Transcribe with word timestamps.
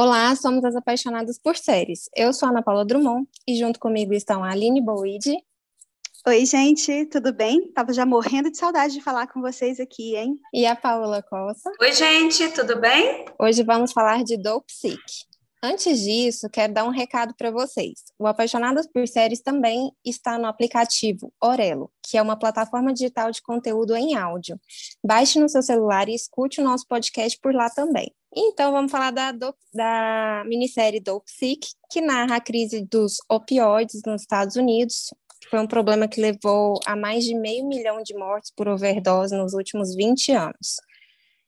Olá, 0.00 0.32
somos 0.36 0.64
as 0.64 0.76
apaixonadas 0.76 1.40
por 1.40 1.56
séries. 1.56 2.08
Eu 2.14 2.32
sou 2.32 2.46
a 2.46 2.52
Ana 2.52 2.62
Paula 2.62 2.84
Drummond 2.84 3.26
e 3.44 3.58
junto 3.58 3.80
comigo 3.80 4.14
estão 4.14 4.44
a 4.44 4.52
Aline 4.52 4.80
Boide. 4.80 5.36
Oi, 6.24 6.46
gente, 6.46 7.06
tudo 7.06 7.32
bem? 7.32 7.72
Tava 7.72 7.92
já 7.92 8.06
morrendo 8.06 8.48
de 8.48 8.56
saudade 8.56 8.94
de 8.94 9.00
falar 9.00 9.26
com 9.26 9.40
vocês 9.40 9.80
aqui, 9.80 10.14
hein? 10.14 10.36
E 10.54 10.66
a 10.66 10.76
Paula 10.76 11.20
Costa. 11.20 11.72
Oi, 11.80 11.92
gente, 11.92 12.48
tudo 12.50 12.78
bem? 12.78 13.24
Hoje 13.40 13.64
vamos 13.64 13.90
falar 13.90 14.22
de 14.22 14.36
Dope 14.36 14.72
Sick. 14.72 15.02
Antes 15.62 16.02
disso, 16.02 16.48
quero 16.48 16.72
dar 16.72 16.84
um 16.84 16.90
recado 16.90 17.34
para 17.34 17.50
vocês. 17.50 18.04
O 18.16 18.28
Apaixonadas 18.28 18.86
por 18.86 19.08
Séries 19.08 19.40
também 19.40 19.90
está 20.04 20.38
no 20.38 20.46
aplicativo 20.46 21.32
Orelo, 21.42 21.90
que 22.00 22.16
é 22.16 22.22
uma 22.22 22.38
plataforma 22.38 22.92
digital 22.92 23.32
de 23.32 23.42
conteúdo 23.42 23.96
em 23.96 24.14
áudio. 24.14 24.58
Baixe 25.04 25.40
no 25.40 25.48
seu 25.48 25.60
celular 25.60 26.08
e 26.08 26.14
escute 26.14 26.60
o 26.60 26.64
nosso 26.64 26.86
podcast 26.86 27.36
por 27.42 27.52
lá 27.52 27.68
também. 27.68 28.14
Então, 28.36 28.70
vamos 28.70 28.92
falar 28.92 29.10
da, 29.10 29.32
do, 29.32 29.52
da 29.74 30.44
minissérie 30.46 31.00
Dope 31.00 31.28
Sick, 31.28 31.66
que 31.90 32.00
narra 32.00 32.36
a 32.36 32.40
crise 32.40 32.86
dos 32.88 33.16
opioides 33.28 34.02
nos 34.06 34.20
Estados 34.20 34.54
Unidos, 34.54 35.12
que 35.40 35.48
foi 35.50 35.58
um 35.58 35.66
problema 35.66 36.06
que 36.06 36.20
levou 36.20 36.78
a 36.86 36.94
mais 36.94 37.24
de 37.24 37.34
meio 37.34 37.66
milhão 37.66 38.00
de 38.00 38.14
mortes 38.14 38.52
por 38.54 38.68
overdose 38.68 39.36
nos 39.36 39.54
últimos 39.54 39.92
20 39.96 40.30
anos. 40.32 40.76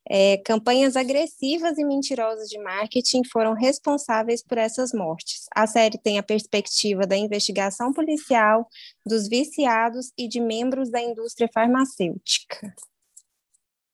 É, 0.08 0.38
campanhas 0.38 0.96
agressivas 0.96 1.78
e 1.78 1.84
mentirosas 1.84 2.48
de 2.48 2.58
marketing 2.58 3.22
foram 3.24 3.52
responsáveis 3.52 4.42
por 4.42 4.58
essas 4.58 4.92
mortes. 4.92 5.46
A 5.54 5.66
série 5.66 5.98
tem 5.98 6.18
a 6.18 6.22
perspectiva 6.22 7.06
da 7.06 7.16
investigação 7.16 7.92
policial, 7.92 8.68
dos 9.06 9.28
viciados 9.28 10.12
e 10.18 10.26
de 10.26 10.40
membros 10.40 10.90
da 10.90 11.00
indústria 11.00 11.48
farmacêutica. 11.52 12.74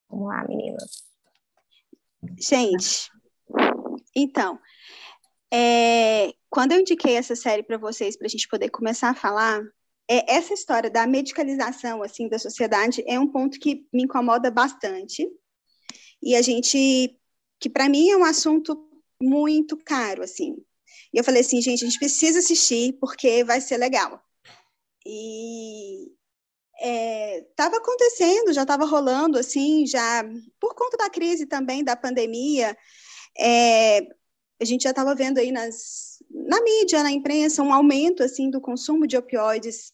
Vamos 0.08 0.28
lá, 0.28 0.46
meninas. 0.48 1.04
Gente, 2.38 3.10
então, 4.14 4.58
é, 5.52 6.32
quando 6.48 6.72
eu 6.72 6.80
indiquei 6.80 7.16
essa 7.16 7.36
série 7.36 7.62
para 7.62 7.78
vocês, 7.78 8.16
para 8.16 8.26
a 8.26 8.30
gente 8.30 8.48
poder 8.48 8.70
começar 8.70 9.10
a 9.10 9.14
falar, 9.14 9.62
é, 10.08 10.34
essa 10.34 10.54
história 10.54 10.90
da 10.90 11.06
medicalização 11.06 12.02
assim 12.02 12.28
da 12.28 12.38
sociedade 12.38 13.02
é 13.06 13.18
um 13.18 13.26
ponto 13.26 13.58
que 13.58 13.86
me 13.92 14.04
incomoda 14.04 14.50
bastante. 14.50 15.28
E 16.26 16.34
a 16.34 16.42
gente, 16.42 17.16
que 17.60 17.70
para 17.70 17.88
mim 17.88 18.10
é 18.10 18.16
um 18.16 18.24
assunto 18.24 18.76
muito 19.22 19.76
caro, 19.76 20.24
assim. 20.24 20.56
E 21.14 21.18
eu 21.18 21.22
falei 21.22 21.40
assim, 21.40 21.62
gente, 21.62 21.84
a 21.84 21.86
gente 21.86 22.00
precisa 22.00 22.40
assistir 22.40 22.94
porque 22.94 23.44
vai 23.44 23.60
ser 23.60 23.76
legal. 23.76 24.20
E 25.06 26.10
estava 27.46 27.76
é, 27.76 27.78
acontecendo, 27.78 28.52
já 28.52 28.62
estava 28.62 28.84
rolando, 28.84 29.38
assim, 29.38 29.86
já 29.86 30.24
por 30.58 30.74
conta 30.74 30.96
da 30.96 31.08
crise 31.08 31.46
também, 31.46 31.84
da 31.84 31.94
pandemia, 31.94 32.76
é, 33.38 34.00
a 34.60 34.64
gente 34.64 34.82
já 34.82 34.90
estava 34.90 35.14
vendo 35.14 35.38
aí 35.38 35.52
nas, 35.52 36.18
na 36.28 36.60
mídia, 36.60 37.04
na 37.04 37.12
imprensa, 37.12 37.62
um 37.62 37.72
aumento, 37.72 38.24
assim, 38.24 38.50
do 38.50 38.60
consumo 38.60 39.06
de 39.06 39.16
opioides 39.16 39.92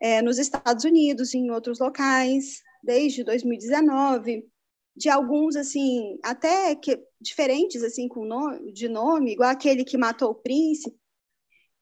é, 0.00 0.22
nos 0.22 0.38
Estados 0.38 0.84
Unidos 0.84 1.34
e 1.34 1.38
em 1.38 1.50
outros 1.50 1.80
locais, 1.80 2.62
desde 2.80 3.24
2019, 3.24 4.48
de 4.96 5.08
alguns, 5.08 5.56
assim, 5.56 6.18
até 6.22 6.74
que, 6.76 6.98
diferentes, 7.20 7.82
assim, 7.82 8.06
com 8.08 8.24
nome, 8.24 8.72
de 8.72 8.88
nome, 8.88 9.32
igual 9.32 9.50
aquele 9.50 9.84
que 9.84 9.98
matou 9.98 10.30
o 10.30 10.34
príncipe, 10.34 10.96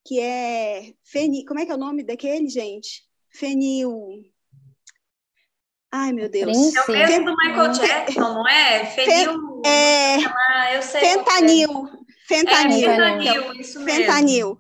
que 0.05 0.19
é, 0.19 0.95
Feni, 1.05 1.45
como 1.45 1.61
é 1.61 1.67
que 1.67 1.73
é 1.73 1.75
o 1.75 1.79
nome 1.79 2.03
daquele, 2.03 2.49
gente? 2.49 3.05
Fenil, 3.31 4.23
Ai, 5.95 6.11
meu 6.11 6.27
Deus. 6.27 6.57
É 6.75 6.81
o 6.81 6.93
mesmo 6.93 7.27
do 7.27 7.37
Michael 7.37 7.73
Jackson, 7.73 8.21
não 8.21 8.49
é? 8.49 8.87
Fenil. 8.87 9.61
É. 9.63 10.17
Ah, 10.25 10.75
eu 10.75 10.83
sei. 10.83 11.01
Fentanil. 11.03 11.69
Fentanil. 12.27 12.89
É, 12.89 12.97
fentanil, 12.97 13.53
isso 13.61 13.79
mesmo. 13.79 14.01
Fentanil, 14.01 14.59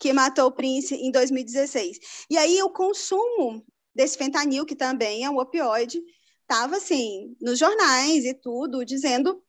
que 0.00 0.14
matou 0.14 0.46
o 0.46 0.52
Prince 0.52 0.94
em 0.94 1.10
2016. 1.10 1.98
E 2.30 2.38
aí 2.38 2.62
o 2.62 2.70
consumo 2.70 3.62
desse 3.94 4.16
fentanil, 4.16 4.64
que 4.64 4.74
também 4.74 5.24
é 5.24 5.28
um 5.28 5.38
opioide, 5.38 6.02
estava 6.42 6.76
assim, 6.76 7.36
nos 7.40 7.58
jornais 7.58 8.24
e 8.24 8.34
tudo, 8.34 8.84
dizendo 8.84 9.42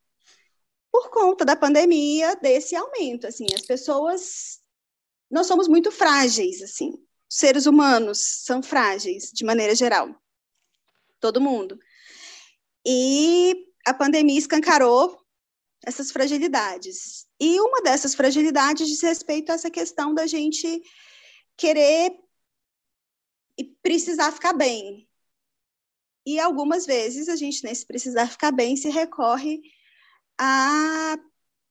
por 0.92 1.10
conta 1.10 1.44
da 1.44 1.56
pandemia 1.56 2.36
desse 2.36 2.76
aumento, 2.76 3.28
assim, 3.28 3.46
as 3.54 3.62
pessoas 3.62 4.62
nós 5.30 5.48
somos 5.48 5.68
muito 5.68 5.92
frágeis, 5.92 6.62
assim, 6.62 6.94
seres 7.28 7.66
humanos 7.66 8.20
são 8.46 8.62
frágeis 8.62 9.32
de 9.34 9.44
maneira 9.44 9.74
geral 9.74 10.16
todo 11.20 11.42
mundo. 11.42 11.80
E 12.86 13.66
a 13.88 13.94
pandemia 13.94 14.38
escancarou 14.38 15.18
essas 15.86 16.12
fragilidades. 16.12 17.26
E 17.40 17.60
uma 17.60 17.82
dessas 17.82 18.14
fragilidades 18.14 18.88
diz 18.88 19.02
respeito 19.02 19.52
a 19.52 19.56
essa 19.56 19.72
questão 19.72 20.14
da 20.14 20.28
gente 20.28 20.84
querer 21.58 22.12
e 23.58 23.64
precisar 23.82 24.32
ficar 24.32 24.54
bem. 24.54 25.08
E 26.26 26.40
algumas 26.40 26.86
vezes 26.86 27.28
a 27.28 27.36
gente, 27.36 27.64
nesse 27.64 27.86
precisar 27.86 28.28
ficar 28.28 28.52
bem, 28.52 28.76
se 28.76 28.90
recorre 28.90 29.62
a 30.38 31.18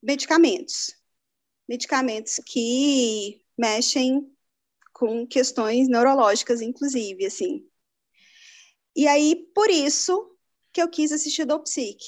medicamentos. 0.02 0.94
Medicamentos 1.68 2.40
que 2.46 3.40
mexem 3.56 4.30
com 4.92 5.26
questões 5.26 5.88
neurológicas, 5.88 6.60
inclusive, 6.60 7.26
assim. 7.26 7.66
E 8.94 9.06
aí, 9.08 9.34
por 9.54 9.70
isso 9.70 10.36
que 10.72 10.82
eu 10.82 10.88
quis 10.88 11.12
assistir 11.12 11.44
Dopsic. 11.44 11.98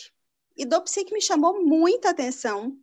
E 0.57 0.65
Dopsic 0.65 1.13
me 1.13 1.21
chamou 1.21 1.65
muita 1.65 2.11
atenção. 2.11 2.79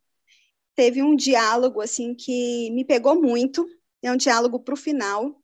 Teve 0.76 1.02
um 1.02 1.16
diálogo, 1.16 1.82
assim, 1.82 2.14
que 2.16 2.70
me 2.72 2.84
pegou 2.84 3.22
muito. 3.22 3.68
É 4.02 4.12
um 4.12 4.18
diálogo 4.18 4.60
para 4.60 4.74
o 4.74 4.78
final, 4.78 5.41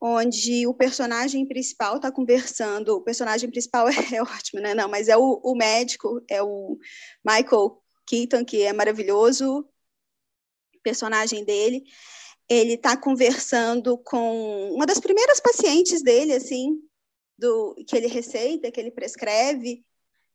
onde 0.00 0.66
o 0.66 0.74
personagem 0.74 1.46
principal 1.46 1.96
está 1.96 2.10
conversando. 2.12 2.96
O 2.96 3.02
personagem 3.02 3.50
principal 3.50 3.88
é, 3.88 3.92
é, 4.16 4.22
ótimo, 4.22 4.60
né? 4.60 4.74
Não, 4.74 4.88
mas 4.88 5.08
é 5.08 5.16
o, 5.16 5.40
o 5.42 5.54
médico, 5.56 6.22
é 6.28 6.42
o 6.42 6.78
Michael 7.24 7.82
Keaton, 8.06 8.44
que 8.44 8.62
é 8.62 8.72
maravilhoso, 8.72 9.68
personagem 10.82 11.44
dele 11.44 11.84
ele 12.48 12.74
está 12.74 12.96
conversando 12.96 13.98
com 13.98 14.70
uma 14.70 14.86
das 14.86 15.00
primeiras 15.00 15.40
pacientes 15.40 16.02
dele, 16.02 16.32
assim, 16.32 16.80
do 17.36 17.74
que 17.86 17.96
ele 17.96 18.06
receita, 18.06 18.70
que 18.70 18.80
ele 18.80 18.90
prescreve 18.90 19.84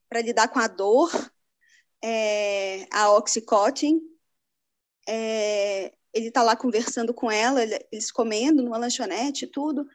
para 0.10 0.22
lidar 0.22 0.50
com 0.50 0.60
a 0.60 0.68
dor, 0.68 1.10
é, 2.04 2.86
a 2.92 3.12
oxycontin. 3.12 4.02
É, 5.08 5.94
ele 6.14 6.28
está 6.28 6.44
lá 6.44 6.56
conversando 6.56 7.14
com 7.14 7.32
ela, 7.32 7.64
eles 7.92 8.12
comendo 8.12 8.64
numa 8.64 8.78
lanchonete, 8.78 9.48
tudo, 9.48 9.88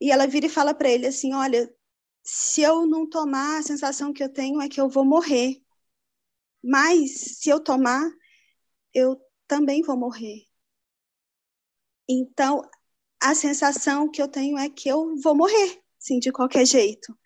e 0.00 0.10
ela 0.10 0.26
vira 0.26 0.46
e 0.46 0.50
fala 0.50 0.74
para 0.74 0.90
ele 0.90 1.06
assim, 1.06 1.34
olha, 1.34 1.72
se 2.22 2.62
eu 2.62 2.86
não 2.86 3.08
tomar, 3.08 3.58
a 3.58 3.62
sensação 3.62 4.12
que 4.12 4.22
eu 4.22 4.32
tenho 4.32 4.60
é 4.60 4.68
que 4.68 4.80
eu 4.80 4.88
vou 4.88 5.04
morrer. 5.04 5.62
Mas 6.62 7.38
se 7.38 7.48
eu 7.48 7.60
tomar, 7.60 8.10
eu 8.92 9.20
também 9.46 9.82
vou 9.82 9.96
morrer. 9.96 10.44
Então, 12.08 12.62
a 13.20 13.34
sensação 13.34 14.10
que 14.10 14.20
eu 14.20 14.28
tenho 14.28 14.58
é 14.58 14.68
que 14.68 14.88
eu 14.88 15.16
vou 15.16 15.34
morrer 15.34 15.82
assim, 16.06 16.18
de 16.20 16.30
qualquer 16.30 16.64
jeito. 16.64 17.16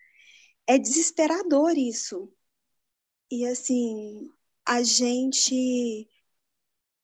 É 0.67 0.77
desesperador 0.77 1.77
isso. 1.77 2.31
E 3.29 3.45
assim, 3.45 4.29
a 4.65 4.81
gente, 4.83 6.09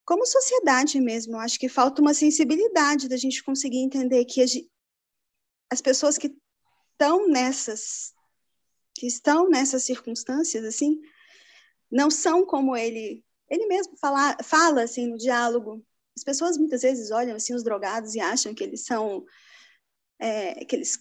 como 0.08 0.24
sociedade 0.24 0.98
mesmo, 1.02 1.34
eu 1.34 1.40
acho 1.40 1.58
que 1.58 1.68
falta 1.68 2.00
uma 2.00 2.14
sensibilidade 2.14 3.10
da 3.10 3.16
gente 3.18 3.44
conseguir 3.44 3.80
entender 3.80 4.24
que 4.24 4.40
as 5.70 5.82
pessoas 5.82 6.16
que 6.16 6.34
estão 6.92 7.28
nessas, 7.28 8.14
que 8.94 9.06
estão 9.06 9.50
nessas 9.50 9.82
circunstâncias, 9.82 10.64
assim, 10.64 10.98
não 11.90 12.10
são 12.10 12.46
como 12.46 12.74
ele, 12.74 13.22
ele 13.50 13.66
mesmo 13.66 13.98
fala, 13.98 14.34
fala 14.42 14.82
assim 14.84 15.08
no 15.08 15.18
diálogo. 15.18 15.84
As 16.16 16.24
pessoas 16.24 16.56
muitas 16.56 16.80
vezes 16.80 17.10
olham 17.10 17.36
assim 17.36 17.54
os 17.54 17.62
drogados 17.62 18.14
e 18.14 18.20
acham 18.20 18.54
que 18.54 18.64
eles 18.64 18.86
são 18.86 19.26
é, 20.18 20.64
que 20.64 20.74
eles 20.74 20.98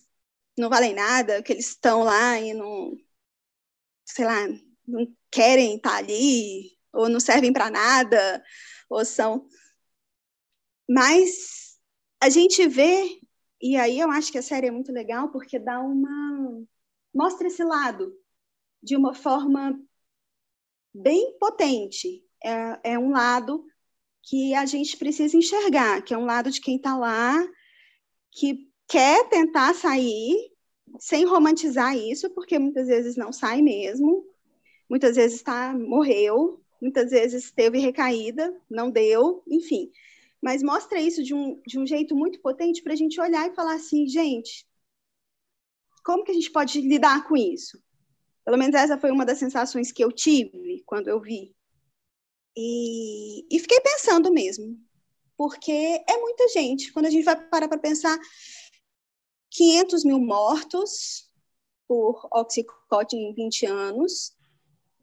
não 0.57 0.69
valem 0.69 0.93
nada, 0.93 1.41
que 1.41 1.53
eles 1.53 1.69
estão 1.69 2.03
lá 2.03 2.41
e 2.41 2.53
não, 2.53 2.91
sei 4.03 4.25
lá, 4.25 4.49
não 4.85 5.15
querem 5.31 5.77
estar 5.77 5.95
ali, 5.95 6.76
ou 6.97 7.07
não 7.07 7.19
servem 7.19 7.53
para 7.53 7.69
nada, 7.69 8.43
ou 8.89 9.05
são. 9.05 9.47
Mas 10.89 11.77
a 12.21 12.29
gente 12.29 12.67
vê, 12.67 13.19
e 13.61 13.77
aí 13.77 13.99
eu 13.99 14.09
acho 14.09 14.31
que 14.31 14.37
a 14.37 14.43
série 14.43 14.67
é 14.67 14.71
muito 14.71 14.91
legal 14.91 15.29
porque 15.31 15.59
dá 15.59 15.79
uma. 15.79 16.65
mostra 17.13 17.47
esse 17.47 17.63
lado 17.63 18.13
de 18.81 18.95
uma 18.95 19.13
forma 19.13 19.79
bem 20.93 21.37
potente. 21.39 22.23
É, 22.43 22.93
é 22.93 22.99
um 22.99 23.11
lado 23.11 23.65
que 24.23 24.53
a 24.53 24.65
gente 24.65 24.97
precisa 24.97 25.37
enxergar, 25.37 26.01
que 26.01 26.13
é 26.13 26.17
um 26.17 26.25
lado 26.25 26.51
de 26.51 26.59
quem 26.59 26.77
está 26.77 26.97
lá, 26.97 27.35
que 28.31 28.69
quer 28.87 29.27
tentar 29.29 29.73
sair, 29.73 30.35
sem 30.99 31.25
romantizar 31.25 31.95
isso, 31.95 32.29
porque 32.31 32.59
muitas 32.59 32.87
vezes 32.87 33.15
não 33.15 33.31
sai 33.31 33.61
mesmo, 33.61 34.25
muitas 34.89 35.15
vezes 35.15 35.41
tá, 35.41 35.73
morreu, 35.73 36.61
muitas 36.81 37.11
vezes 37.11 37.51
teve 37.51 37.79
recaída, 37.79 38.55
não 38.69 38.89
deu, 38.89 39.43
enfim. 39.47 39.91
Mas 40.41 40.61
mostra 40.61 40.99
isso 41.01 41.23
de 41.23 41.33
um, 41.33 41.61
de 41.65 41.79
um 41.79 41.85
jeito 41.85 42.15
muito 42.15 42.39
potente 42.39 42.81
para 42.81 42.93
a 42.93 42.95
gente 42.95 43.19
olhar 43.19 43.49
e 43.49 43.55
falar 43.55 43.75
assim, 43.75 44.07
gente, 44.07 44.67
como 46.03 46.23
que 46.23 46.31
a 46.31 46.33
gente 46.33 46.51
pode 46.51 46.79
lidar 46.81 47.27
com 47.27 47.35
isso? 47.35 47.81
Pelo 48.45 48.57
menos 48.57 48.75
essa 48.75 48.97
foi 48.97 49.11
uma 49.11 49.25
das 49.25 49.39
sensações 49.39 49.91
que 49.91 50.03
eu 50.03 50.11
tive 50.11 50.83
quando 50.85 51.09
eu 51.09 51.19
vi. 51.19 51.53
E, 52.55 53.45
e 53.51 53.59
fiquei 53.59 53.79
pensando 53.81 54.31
mesmo, 54.31 54.79
porque 55.35 55.71
é 55.71 56.17
muita 56.17 56.47
gente. 56.47 56.93
Quando 56.93 57.07
a 57.07 57.09
gente 57.09 57.25
vai 57.25 57.35
parar 57.49 57.67
para 57.67 57.77
pensar, 57.77 58.17
500 59.51 60.05
mil 60.05 60.19
mortos 60.19 61.29
por 61.87 62.27
Oxycontin 62.31 63.17
em 63.17 63.33
20 63.33 63.65
anos, 63.65 64.36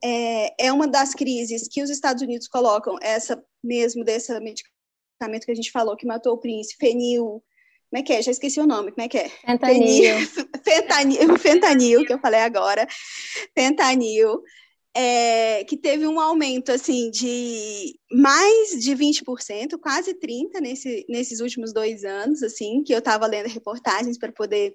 é, 0.04 0.66
é 0.66 0.72
uma 0.72 0.86
das 0.86 1.14
crises 1.14 1.66
que 1.66 1.82
os 1.82 1.88
Estados 1.88 2.22
Unidos 2.22 2.46
colocam, 2.46 2.98
essa 3.00 3.42
mesmo 3.62 4.04
desse 4.04 4.30
medicamento 4.38 5.46
que 5.46 5.52
a 5.52 5.54
gente 5.54 5.70
falou, 5.70 5.96
que 5.96 6.06
matou 6.06 6.34
o 6.34 6.38
príncipe, 6.38 6.86
fenil, 6.86 7.42
como 7.90 8.00
é 8.00 8.02
que 8.02 8.12
é? 8.12 8.20
Já 8.20 8.30
esqueci 8.30 8.60
o 8.60 8.66
nome, 8.66 8.92
como 8.92 9.02
é 9.02 9.08
que 9.08 9.16
é? 9.16 9.30
Fentanil. 9.30 10.16
Fentanil, 10.62 11.38
fentanil 11.38 12.06
que 12.06 12.12
eu 12.12 12.18
falei 12.18 12.40
agora, 12.40 12.86
fentanil, 13.56 14.42
é, 14.94 15.64
que 15.64 15.76
teve 15.76 16.06
um 16.06 16.20
aumento, 16.20 16.70
assim, 16.70 17.10
de 17.10 17.98
mais 18.12 18.70
de 18.80 18.94
20%, 18.94 19.78
quase 19.80 20.14
30% 20.14 20.60
nesse, 20.60 21.06
nesses 21.08 21.40
últimos 21.40 21.72
dois 21.72 22.04
anos, 22.04 22.42
assim, 22.42 22.82
que 22.82 22.92
eu 22.92 22.98
estava 22.98 23.26
lendo 23.26 23.48
reportagens 23.48 24.18
para 24.18 24.32
poder 24.32 24.74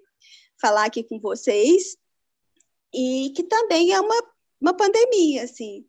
falar 0.59 0.85
aqui 0.85 1.03
com 1.03 1.19
vocês, 1.19 1.95
e 2.93 3.31
que 3.35 3.43
também 3.43 3.93
é 3.93 4.01
uma 4.01 4.23
uma 4.59 4.75
pandemia, 4.75 5.43
assim. 5.43 5.85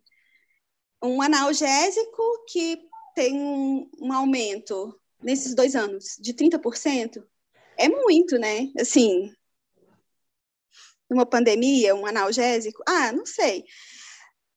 Um 1.02 1.22
analgésico 1.22 2.44
que 2.48 2.78
tem 3.14 3.34
um, 3.34 3.90
um 4.00 4.12
aumento 4.12 4.98
nesses 5.22 5.54
dois 5.54 5.74
anos 5.74 6.16
de 6.20 6.32
30%, 6.34 7.22
é 7.76 7.88
muito, 7.88 8.38
né? 8.38 8.70
Assim, 8.78 9.32
uma 11.10 11.26
pandemia, 11.26 11.94
um 11.94 12.06
analgésico, 12.06 12.82
ah, 12.86 13.12
não 13.12 13.26
sei. 13.26 13.64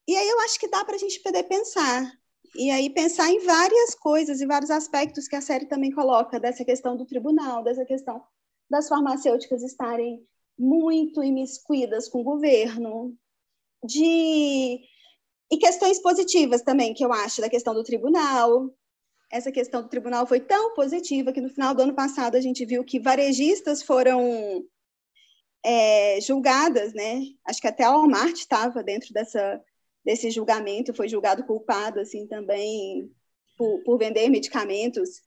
E 0.08 0.16
aí 0.16 0.28
eu 0.28 0.40
acho 0.42 0.60
que 0.60 0.70
dá 0.70 0.84
para 0.84 0.96
a 0.96 1.00
gente 1.00 1.22
poder 1.22 1.44
pensar. 1.44 2.12
E 2.56 2.70
aí 2.70 2.90
pensar 2.90 3.30
em 3.30 3.40
várias 3.40 3.96
coisas 3.96 4.40
e 4.40 4.46
vários 4.46 4.70
aspectos 4.70 5.28
que 5.28 5.36
a 5.36 5.42
série 5.42 5.66
também 5.66 5.92
coloca, 5.92 6.40
dessa 6.40 6.64
questão 6.64 6.96
do 6.96 7.06
tribunal, 7.06 7.64
dessa 7.64 7.86
questão 7.86 8.24
das 8.70 8.88
farmacêuticas 8.88 9.64
estarem 9.64 10.26
muito 10.58 11.24
imiscuídas 11.24 12.08
com 12.08 12.22
o 12.22 12.24
governo, 12.24 13.18
de 13.84 14.80
e 15.52 15.58
questões 15.58 16.00
positivas 16.00 16.62
também 16.62 16.94
que 16.94 17.06
eu 17.06 17.14
acho 17.14 17.42
da 17.42 17.50
questão 17.50 17.74
do 17.74 17.84
tribunal. 17.84 18.74
Essa 19.32 19.52
questão 19.52 19.82
do 19.82 19.90
tribunal 19.90 20.26
foi 20.26 20.40
tão 20.40 20.74
positiva 20.74 21.32
que 21.32 21.42
no 21.42 21.50
final 21.50 21.76
do 21.76 21.82
ano 21.82 21.94
passado 21.94 22.36
a 22.36 22.42
gente 22.42 22.66
viu 22.66 22.84
que 22.84 23.00
varejistas 23.00 23.84
foram 23.84 24.64
é, 25.64 26.20
julgadas, 26.22 26.94
né? 26.94 27.22
Acho 27.46 27.62
que 27.62 27.68
até 27.68 27.84
a 27.84 27.92
Walmart 27.92 28.36
estava 28.38 28.84
dentro 28.84 29.14
dessa 29.14 29.62
desse 30.04 30.30
julgamento, 30.30 30.94
foi 30.94 31.08
julgado 31.08 31.46
culpado 31.46 32.00
assim 32.00 32.28
também 32.28 33.10
por, 33.58 33.82
por 33.84 33.98
vender 33.98 34.28
medicamentos, 34.30 35.22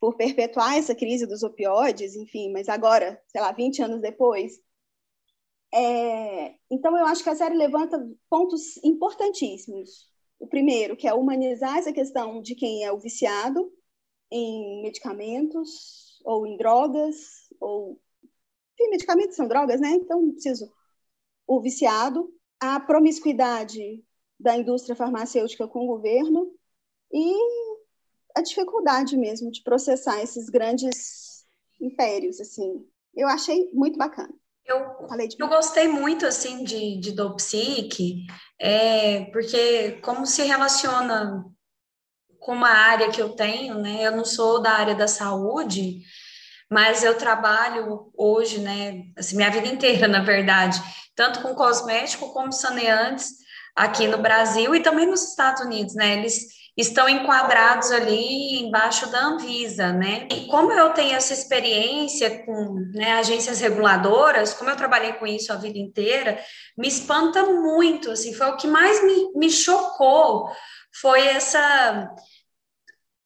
por 0.00 0.16
perpetuar 0.16 0.76
essa 0.76 0.94
crise 0.94 1.26
dos 1.26 1.44
opioides, 1.44 2.16
enfim, 2.16 2.50
mas 2.50 2.68
agora, 2.68 3.20
sei 3.28 3.40
lá, 3.40 3.52
20 3.52 3.82
anos 3.82 4.00
depois, 4.00 4.60
é, 5.72 6.54
então, 6.70 6.96
eu 6.96 7.04
acho 7.06 7.22
que 7.22 7.30
a 7.30 7.36
série 7.36 7.54
levanta 7.56 7.98
pontos 8.30 8.76
importantíssimos. 8.82 10.08
O 10.38 10.46
primeiro, 10.46 10.96
que 10.96 11.08
é 11.08 11.14
humanizar 11.14 11.78
essa 11.78 11.92
questão 11.92 12.40
de 12.40 12.54
quem 12.54 12.84
é 12.84 12.92
o 12.92 12.98
viciado 12.98 13.70
em 14.30 14.82
medicamentos 14.82 16.20
ou 16.24 16.46
em 16.46 16.56
drogas, 16.56 17.16
ou. 17.60 18.00
Enfim, 18.74 18.90
medicamentos 18.90 19.36
são 19.36 19.48
drogas, 19.48 19.80
né? 19.80 19.90
Então, 19.90 20.22
não 20.22 20.32
preciso. 20.32 20.72
O 21.46 21.60
viciado, 21.60 22.32
a 22.60 22.78
promiscuidade 22.80 24.04
da 24.38 24.56
indústria 24.56 24.94
farmacêutica 24.96 25.66
com 25.66 25.84
o 25.84 25.86
governo 25.88 26.52
e 27.12 27.34
a 28.36 28.42
dificuldade 28.42 29.16
mesmo 29.16 29.50
de 29.50 29.62
processar 29.62 30.22
esses 30.22 30.48
grandes 30.48 31.46
impérios, 31.80 32.40
assim. 32.40 32.86
Eu 33.14 33.26
achei 33.26 33.70
muito 33.72 33.98
bacana. 33.98 34.32
Eu, 34.68 35.08
eu 35.38 35.48
gostei 35.48 35.88
muito, 35.88 36.26
assim, 36.26 36.62
de, 36.62 37.00
de 37.00 37.12
Dopsic, 37.12 38.26
é, 38.60 39.24
porque 39.32 39.92
como 40.02 40.26
se 40.26 40.42
relaciona 40.42 41.42
com 42.38 42.52
uma 42.52 42.68
área 42.68 43.10
que 43.10 43.20
eu 43.20 43.30
tenho, 43.30 43.78
né? 43.78 44.02
Eu 44.02 44.12
não 44.14 44.26
sou 44.26 44.60
da 44.60 44.72
área 44.72 44.94
da 44.94 45.08
saúde, 45.08 46.02
mas 46.70 47.02
eu 47.02 47.16
trabalho 47.16 48.12
hoje, 48.14 48.58
né? 48.58 49.04
Assim, 49.16 49.36
minha 49.36 49.50
vida 49.50 49.68
inteira, 49.68 50.06
na 50.06 50.22
verdade, 50.22 50.78
tanto 51.16 51.40
com 51.40 51.54
cosmético 51.54 52.30
como 52.34 52.52
saneantes 52.52 53.38
aqui 53.74 54.06
no 54.06 54.18
Brasil 54.18 54.74
e 54.74 54.82
também 54.82 55.06
nos 55.06 55.30
Estados 55.30 55.62
Unidos, 55.62 55.94
né? 55.94 56.18
Eles 56.18 56.46
estão 56.78 57.08
enquadrados 57.08 57.90
ali 57.90 58.60
embaixo 58.60 59.10
da 59.10 59.20
Anvisa, 59.24 59.92
né? 59.92 60.28
E 60.30 60.46
como 60.46 60.72
eu 60.72 60.90
tenho 60.90 61.16
essa 61.16 61.32
experiência 61.32 62.44
com 62.44 62.74
né, 62.94 63.14
agências 63.14 63.58
reguladoras, 63.58 64.54
como 64.54 64.70
eu 64.70 64.76
trabalhei 64.76 65.14
com 65.14 65.26
isso 65.26 65.52
a 65.52 65.56
vida 65.56 65.76
inteira, 65.76 66.38
me 66.76 66.86
espanta 66.86 67.42
muito, 67.42 68.12
assim, 68.12 68.32
foi 68.32 68.46
o 68.46 68.56
que 68.56 68.68
mais 68.68 69.02
me, 69.02 69.32
me 69.34 69.50
chocou, 69.50 70.48
foi 71.00 71.26
essa 71.26 72.08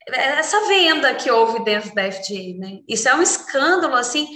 essa 0.08 0.66
venda 0.66 1.14
que 1.14 1.31
houve 1.31 1.62
dentro 1.62 1.94
da 1.94 2.10
FDA, 2.10 2.58
né? 2.58 2.81
Isso 2.88 3.08
é 3.08 3.14
um 3.14 3.22
escândalo, 3.22 3.94
assim, 3.94 4.26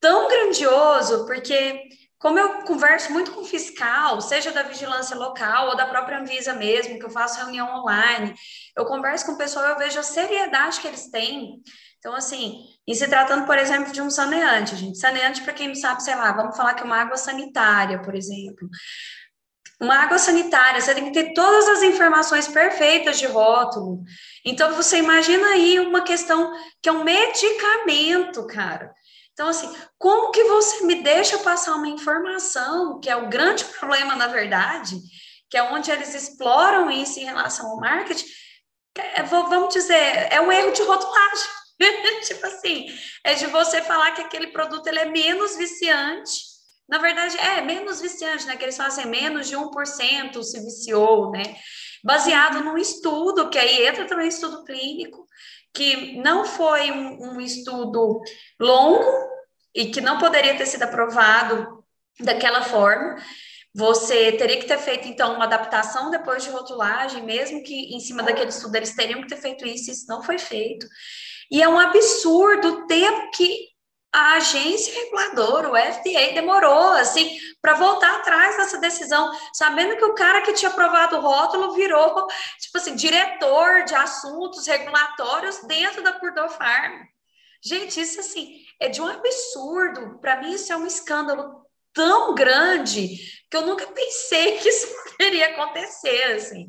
tão 0.00 0.28
grandioso, 0.28 1.24
porque 1.24 1.80
como 2.22 2.38
eu 2.38 2.62
converso 2.62 3.12
muito 3.12 3.32
com 3.32 3.44
fiscal, 3.44 4.20
seja 4.20 4.52
da 4.52 4.62
vigilância 4.62 5.16
local 5.16 5.70
ou 5.70 5.76
da 5.76 5.86
própria 5.86 6.20
Anvisa 6.20 6.54
mesmo, 6.54 6.96
que 6.96 7.04
eu 7.04 7.10
faço 7.10 7.40
reunião 7.40 7.80
online, 7.80 8.32
eu 8.76 8.84
converso 8.86 9.26
com 9.26 9.32
o 9.32 9.36
pessoal, 9.36 9.66
eu 9.66 9.76
vejo 9.76 9.98
a 9.98 10.04
seriedade 10.04 10.80
que 10.80 10.86
eles 10.86 11.10
têm. 11.10 11.60
Então, 11.98 12.14
assim, 12.14 12.60
e 12.86 12.94
se 12.94 13.08
tratando, 13.08 13.44
por 13.44 13.58
exemplo, 13.58 13.92
de 13.92 14.00
um 14.00 14.08
saneante, 14.08 14.76
gente. 14.76 14.98
Saneante, 14.98 15.42
para 15.42 15.52
quem 15.52 15.66
não 15.66 15.74
sabe, 15.74 16.00
sei 16.00 16.14
lá, 16.14 16.30
vamos 16.30 16.56
falar 16.56 16.74
que 16.74 16.84
uma 16.84 17.00
água 17.00 17.16
sanitária, 17.16 18.00
por 18.00 18.14
exemplo. 18.14 18.68
Uma 19.80 19.96
água 19.96 20.16
sanitária, 20.16 20.80
você 20.80 20.94
tem 20.94 21.06
que 21.06 21.12
ter 21.12 21.32
todas 21.32 21.68
as 21.68 21.82
informações 21.82 22.46
perfeitas 22.46 23.18
de 23.18 23.26
rótulo. 23.26 24.04
Então, 24.44 24.74
você 24.74 24.98
imagina 24.98 25.44
aí 25.48 25.80
uma 25.80 26.02
questão 26.02 26.52
que 26.80 26.88
é 26.88 26.92
um 26.92 27.02
medicamento, 27.02 28.46
cara. 28.46 28.94
Então, 29.32 29.48
assim, 29.48 29.74
como 29.98 30.30
que 30.30 30.44
você 30.44 30.84
me 30.84 31.02
deixa 31.02 31.38
passar 31.38 31.74
uma 31.74 31.88
informação, 31.88 33.00
que 33.00 33.08
é 33.08 33.16
o 33.16 33.28
grande 33.28 33.64
problema, 33.78 34.14
na 34.14 34.26
verdade, 34.26 34.98
que 35.50 35.56
é 35.56 35.62
onde 35.62 35.90
eles 35.90 36.14
exploram 36.14 36.90
isso 36.90 37.18
em 37.18 37.24
relação 37.24 37.70
ao 37.70 37.80
marketing, 37.80 38.26
é, 38.94 39.22
vamos 39.22 39.72
dizer, 39.72 40.28
é 40.30 40.40
um 40.40 40.52
erro 40.52 40.72
de 40.72 40.82
rotulagem. 40.82 41.62
tipo 42.26 42.46
assim, 42.46 42.86
é 43.24 43.34
de 43.34 43.46
você 43.46 43.82
falar 43.82 44.12
que 44.12 44.20
aquele 44.20 44.48
produto 44.48 44.86
ele 44.86 44.98
é 44.98 45.06
menos 45.06 45.56
viciante. 45.56 46.52
Na 46.88 46.98
verdade, 46.98 47.36
é 47.38 47.60
menos 47.62 48.00
viciante, 48.00 48.46
né? 48.46 48.56
Que 48.56 48.64
eles 48.64 48.76
fazem 48.76 49.06
menos 49.06 49.48
de 49.48 49.56
1% 49.56 50.42
se 50.42 50.60
viciou, 50.60 51.30
né? 51.30 51.42
Baseado 52.04 52.62
num 52.62 52.76
estudo, 52.76 53.48
que 53.48 53.58
aí 53.58 53.86
entra 53.86 54.06
também 54.06 54.28
estudo 54.28 54.64
clínico, 54.64 55.26
que 55.74 56.16
não 56.18 56.44
foi 56.44 56.90
um, 56.90 57.34
um 57.34 57.40
estudo 57.40 58.20
longo 58.60 59.10
e 59.74 59.86
que 59.90 60.00
não 60.00 60.18
poderia 60.18 60.56
ter 60.56 60.66
sido 60.66 60.82
aprovado 60.82 61.82
daquela 62.20 62.62
forma. 62.62 63.16
Você 63.74 64.32
teria 64.32 64.58
que 64.58 64.66
ter 64.66 64.78
feito, 64.78 65.08
então, 65.08 65.34
uma 65.34 65.44
adaptação 65.44 66.10
depois 66.10 66.44
de 66.44 66.50
rotulagem, 66.50 67.22
mesmo 67.22 67.62
que 67.62 67.94
em 67.94 68.00
cima 68.00 68.22
daquele 68.22 68.50
estudo 68.50 68.76
eles 68.76 68.94
teriam 68.94 69.22
que 69.22 69.28
ter 69.28 69.40
feito 69.40 69.66
isso, 69.66 69.90
isso 69.90 70.06
não 70.06 70.22
foi 70.22 70.38
feito. 70.38 70.86
E 71.50 71.62
é 71.62 71.68
um 71.68 71.78
absurdo 71.78 72.68
o 72.68 72.86
tempo 72.86 73.30
que 73.34 73.71
a 74.12 74.34
agência 74.34 74.92
reguladora, 74.92 75.70
o 75.70 75.76
FDA, 75.76 76.34
demorou, 76.34 76.90
assim, 76.90 77.38
para 77.62 77.74
voltar 77.74 78.16
atrás 78.16 78.56
dessa 78.58 78.78
decisão, 78.78 79.32
sabendo 79.54 79.96
que 79.96 80.04
o 80.04 80.14
cara 80.14 80.42
que 80.42 80.52
tinha 80.52 80.70
aprovado 80.70 81.16
o 81.16 81.20
rótulo 81.20 81.72
virou, 81.72 82.26
tipo 82.60 82.76
assim, 82.76 82.94
diretor 82.94 83.84
de 83.84 83.94
assuntos 83.94 84.66
regulatórios 84.66 85.62
dentro 85.66 86.02
da 86.02 86.12
Purdue 86.12 86.50
Farm. 86.50 87.04
Gente, 87.64 88.00
isso, 88.00 88.20
assim, 88.20 88.60
é 88.78 88.88
de 88.88 89.00
um 89.00 89.06
absurdo. 89.06 90.18
Para 90.18 90.42
mim, 90.42 90.52
isso 90.52 90.72
é 90.72 90.76
um 90.76 90.86
escândalo 90.86 91.64
tão 91.94 92.34
grande 92.34 93.16
que 93.50 93.56
eu 93.56 93.66
nunca 93.66 93.86
pensei 93.86 94.58
que 94.58 94.68
isso 94.68 94.88
poderia 95.10 95.50
acontecer, 95.50 96.34
assim. 96.34 96.68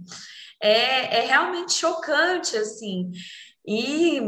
É, 0.61 1.17
é 1.17 1.25
realmente 1.25 1.73
chocante, 1.73 2.55
assim. 2.55 3.11
E 3.65 4.21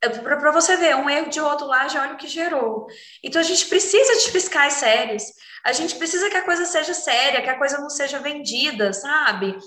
para 0.00 0.50
você 0.50 0.76
ver, 0.76 0.96
um 0.96 1.10
erro 1.10 1.28
de 1.28 1.38
rotulagem, 1.38 2.00
olha 2.00 2.14
o 2.14 2.16
que 2.16 2.26
gerou. 2.26 2.86
Então, 3.22 3.40
a 3.40 3.44
gente 3.44 3.66
precisa 3.66 4.24
de 4.24 4.30
fiscais 4.30 4.74
sérios, 4.74 5.22
a 5.64 5.72
gente 5.72 5.96
precisa 5.96 6.30
que 6.30 6.36
a 6.36 6.44
coisa 6.44 6.64
seja 6.64 6.94
séria, 6.94 7.42
que 7.42 7.50
a 7.50 7.58
coisa 7.58 7.78
não 7.78 7.90
seja 7.90 8.18
vendida, 8.18 8.92
sabe? 8.92 9.58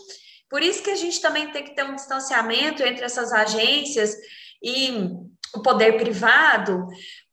Por 0.50 0.62
isso 0.62 0.82
que 0.84 0.90
a 0.90 0.96
gente 0.96 1.22
também 1.22 1.52
tem 1.52 1.64
que 1.64 1.76
ter 1.76 1.84
um 1.84 1.96
distanciamento 1.96 2.84
entre 2.84 3.06
essas 3.06 3.32
agências 3.32 4.16
e 4.62 5.12
o 5.56 5.62
poder 5.62 5.98
privado, 5.98 6.88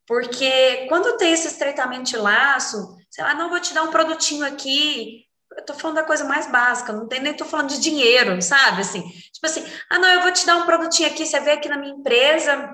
porque 0.07 0.87
quando 0.89 1.17
tem 1.17 1.33
esse 1.33 1.47
estreitamento 1.47 2.11
de 2.11 2.17
laço, 2.17 2.97
sei 3.11 3.25
lá, 3.25 3.35
não 3.35 3.49
vou 3.49 3.61
te 3.61 3.73
dar 3.73 3.83
um 3.85 3.91
produtinho 3.91 4.45
aqui, 4.45 5.25
eu 5.57 5.65
tô 5.65 5.75
falando 5.75 5.97
da 5.97 6.05
coisa 6.05 6.25
mais 6.25 6.51
básica, 6.51 6.93
não 6.93 7.09
tem 7.09 7.21
nem 7.21 7.35
tô 7.35 7.45
falando 7.45 7.69
de 7.69 7.81
dinheiro, 7.81 8.41
sabe? 8.43 8.83
Assim, 8.83 9.03
tipo 9.03 9.47
assim, 9.47 9.65
ah, 9.89 9.99
não, 9.99 10.09
eu 10.09 10.23
vou 10.23 10.33
te 10.33 10.47
dar 10.47 10.57
um 10.57 10.67
produtinho 10.67 11.09
aqui, 11.09 11.27
você 11.27 11.41
vê 11.41 11.53
aqui 11.53 11.69
na 11.69 11.79
minha 11.79 11.95
empresa, 11.95 12.71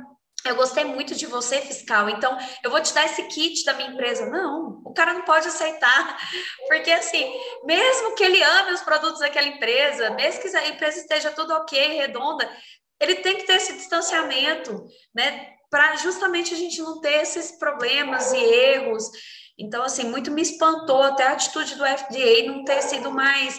eu 0.49 0.57
gostei 0.57 0.85
muito 0.85 1.15
de 1.15 1.27
você, 1.27 1.61
fiscal, 1.61 2.09
então 2.09 2.37
eu 2.63 2.71
vou 2.71 2.81
te 2.81 2.93
dar 2.95 3.05
esse 3.05 3.23
kit 3.25 3.65
da 3.65 3.75
minha 3.75 3.91
empresa. 3.91 4.27
Não, 4.27 4.83
o 4.85 4.93
cara 4.93 5.13
não 5.13 5.23
pode 5.23 5.49
aceitar, 5.49 6.19
porque 6.69 6.91
assim, 6.91 7.25
mesmo 7.65 8.15
que 8.15 8.25
ele 8.25 8.43
ame 8.43 8.73
os 8.73 8.83
produtos 8.83 9.21
daquela 9.21 9.47
empresa, 9.47 10.11
mesmo 10.11 10.43
que 10.43 10.57
a 10.57 10.69
empresa 10.69 10.99
esteja 10.99 11.31
tudo 11.31 11.53
ok, 11.55 11.97
redonda, 11.97 12.51
ele 13.01 13.17
tem 13.17 13.37
que 13.37 13.45
ter 13.45 13.55
esse 13.55 13.75
distanciamento, 13.75 14.87
né, 15.15 15.55
para 15.71 15.97
justamente 15.97 16.55
a 16.55 16.57
gente 16.57 16.81
não 16.81 17.01
ter 17.01 17.23
esses 17.23 17.53
problemas 17.59 18.33
e 18.33 18.39
erros. 18.39 19.05
Então, 19.59 19.83
assim, 19.83 20.05
muito 20.05 20.31
me 20.31 20.43
espantou 20.43 21.03
até 21.03 21.27
a 21.27 21.33
atitude 21.33 21.75
do 21.75 21.85
FDA 21.85 22.47
não 22.47 22.65
ter 22.65 22.83
sido 22.83 23.11
mais 23.11 23.59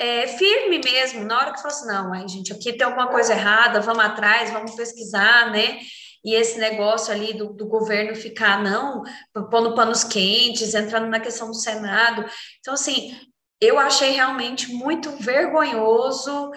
é, 0.00 0.26
firme 0.26 0.80
mesmo, 0.82 1.26
na 1.26 1.38
hora 1.38 1.52
que 1.52 1.60
falou 1.60 1.76
assim, 1.76 1.86
não, 1.86 2.14
aí, 2.14 2.26
gente, 2.26 2.50
aqui 2.50 2.72
tem 2.72 2.86
alguma 2.86 3.08
coisa 3.08 3.34
errada, 3.34 3.82
vamos 3.82 4.02
atrás, 4.02 4.50
vamos 4.50 4.74
pesquisar, 4.74 5.50
né? 5.50 5.78
E 6.24 6.34
esse 6.34 6.58
negócio 6.58 7.12
ali 7.12 7.34
do, 7.34 7.52
do 7.52 7.66
governo 7.66 8.16
ficar, 8.16 8.62
não, 8.62 9.02
pondo 9.50 9.74
panos 9.74 10.02
quentes, 10.02 10.74
entrando 10.74 11.06
na 11.08 11.20
questão 11.20 11.48
do 11.48 11.54
Senado. 11.54 12.24
Então, 12.60 12.72
assim, 12.72 13.14
eu 13.60 13.78
achei 13.78 14.12
realmente 14.12 14.72
muito 14.72 15.10
vergonhoso 15.18 16.50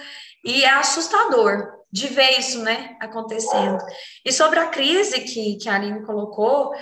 e 0.46 0.64
assustador 0.64 1.68
de 1.92 2.08
ver 2.08 2.40
isso, 2.40 2.64
né, 2.64 2.96
acontecendo. 3.02 3.78
E 4.26 4.32
sobre 4.32 4.58
a 4.60 4.68
crise 4.68 5.20
que, 5.20 5.58
que 5.58 5.68
a 5.68 5.76
Aline 5.76 6.06
colocou, 6.06 6.74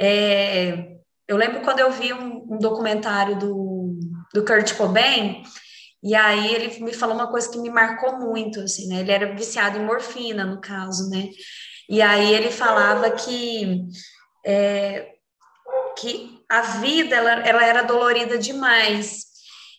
é, 0.00 0.96
eu 1.28 1.36
lembro 1.36 1.60
quando 1.60 1.80
eu 1.80 1.90
vi 1.90 2.14
um, 2.14 2.54
um 2.54 2.58
documentário 2.58 3.38
do, 3.38 3.98
do 4.32 4.44
Kurt 4.46 4.74
Cobain, 4.76 5.42
e 6.02 6.14
aí 6.14 6.54
ele 6.54 6.84
me 6.84 6.92
falou 6.92 7.14
uma 7.14 7.30
coisa 7.30 7.50
que 7.50 7.58
me 7.58 7.70
marcou 7.70 8.18
muito, 8.18 8.60
assim, 8.60 8.88
né? 8.88 9.00
Ele 9.00 9.12
era 9.12 9.34
viciado 9.34 9.78
em 9.78 9.84
morfina, 9.84 10.44
no 10.44 10.60
caso, 10.60 11.08
né? 11.10 11.28
E 11.88 12.02
aí 12.02 12.34
ele 12.34 12.50
falava 12.50 13.10
que, 13.10 13.84
é, 14.44 15.12
que 15.98 16.40
a 16.48 16.60
vida, 16.62 17.16
ela, 17.16 17.32
ela 17.32 17.64
era 17.64 17.82
dolorida 17.82 18.38
demais. 18.38 19.24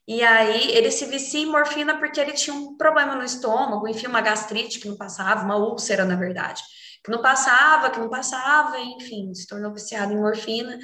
E 0.08 0.24
aí 0.24 0.72
ele 0.72 0.90
se 0.90 1.06
vicia 1.06 1.42
em 1.42 1.46
morfina 1.46 1.98
porque 1.98 2.20
ele 2.20 2.32
tinha 2.32 2.56
um 2.56 2.78
problema 2.78 3.16
no 3.16 3.24
estômago, 3.24 3.88
enfim, 3.88 4.08
uma 4.08 4.22
gastrite 4.22 4.80
que 4.80 4.88
não 4.88 4.98
passava, 4.98 5.44
uma 5.44 5.58
úlcera, 5.58 6.06
na 6.06 6.16
verdade 6.16 6.62
que 7.08 7.12
não 7.12 7.22
passava, 7.22 7.90
que 7.90 8.00
não 8.00 8.10
passava, 8.10 8.78
enfim, 8.80 9.34
se 9.34 9.48
tornou 9.48 9.74
viciado 9.74 10.12
em 10.12 10.18
morfina. 10.18 10.78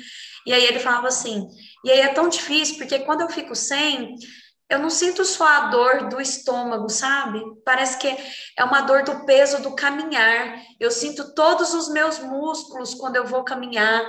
E 0.48 0.54
aí 0.54 0.64
ele 0.64 0.80
falava 0.80 1.08
assim: 1.10 1.48
e 1.84 1.92
aí 1.92 2.00
é 2.00 2.14
tão 2.14 2.30
difícil, 2.30 2.78
porque 2.78 3.00
quando 3.00 3.22
eu 3.22 3.30
fico 3.30 3.54
sem, 3.54 4.16
eu 4.74 4.80
não 4.80 4.90
sinto 4.90 5.24
só 5.24 5.48
a 5.48 5.60
dor 5.68 6.10
do 6.10 6.20
estômago, 6.20 6.90
sabe? 6.90 7.40
Parece 7.64 7.98
que 8.00 8.08
é 8.58 8.64
uma 8.64 8.82
dor 8.82 9.04
do 9.04 9.26
peso 9.26 9.62
do 9.62 9.76
caminhar. 9.76 10.60
Eu 10.80 10.90
sinto 10.90 11.34
todos 11.36 11.74
os 11.74 11.90
meus 11.90 12.18
músculos 12.20 12.96
quando 12.96 13.16
eu 13.16 13.26
vou 13.26 13.44
caminhar. 13.44 14.02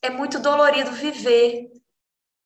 É 0.00 0.08
muito 0.08 0.38
dolorido 0.38 0.92
viver. 0.92 1.66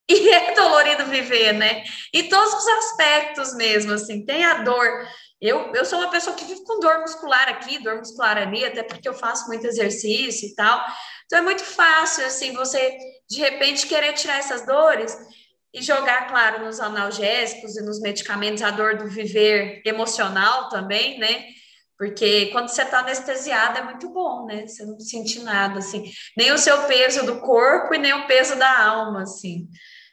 E 0.09 0.29
é 0.33 0.55
dolorido 0.55 1.05
viver, 1.05 1.53
né? 1.53 1.85
Em 2.15 2.29
todos 2.29 2.55
os 2.55 2.67
aspectos 2.67 3.55
mesmo, 3.55 3.93
assim. 3.93 4.25
Tem 4.25 4.45
a 4.45 4.63
dor 4.63 5.07
eu, 5.41 5.73
eu 5.73 5.87
sou 5.87 5.99
uma 5.99 6.11
pessoa 6.11 6.37
que 6.37 6.45
vive 6.45 6.63
com 6.65 6.81
dor 6.81 7.01
muscular 7.01 7.49
aqui, 7.49 7.83
dor 7.83 7.97
muscular 7.97 8.37
ali, 8.37 8.63
até 8.63 8.83
porque 8.83 9.09
eu 9.09 9.15
faço 9.15 9.49
muito 9.49 9.67
exercício 9.67 10.47
e 10.47 10.55
tal. 10.55 10.85
Então 11.25 11.39
é 11.39 11.43
muito 11.43 11.65
fácil, 11.65 12.27
assim, 12.27 12.53
você 12.53 12.99
de 13.29 13.41
repente 13.41 13.87
querer 13.87 14.13
tirar 14.13 14.39
essas 14.39 14.67
dores 14.67 15.17
e 15.73 15.83
jogar, 15.83 16.29
claro, 16.29 16.65
nos 16.65 16.81
analgésicos 16.81 17.77
e 17.77 17.83
nos 17.83 18.01
medicamentos 18.01 18.63
a 18.63 18.71
dor 18.71 18.97
do 18.97 19.09
viver 19.09 19.83
emocional 19.85 20.69
também, 20.69 21.19
né? 21.19 21.47
Porque 21.97 22.47
quando 22.47 22.69
você 22.69 22.83
está 22.83 23.01
anestesiado 23.01 23.79
é 23.79 23.85
muito 23.85 24.09
bom, 24.11 24.47
né? 24.47 24.67
Você 24.67 24.85
não 24.85 24.99
sente 24.99 25.41
nada, 25.41 25.79
assim, 25.79 26.11
nem 26.37 26.51
o 26.51 26.59
seu 26.59 26.85
peso 26.85 27.25
do 27.27 27.41
corpo 27.41 27.95
e 27.95 27.99
nem 27.99 28.13
o 28.13 28.27
peso 28.27 28.57
da 28.57 28.87
alma, 28.87 29.23
assim. 29.23 29.69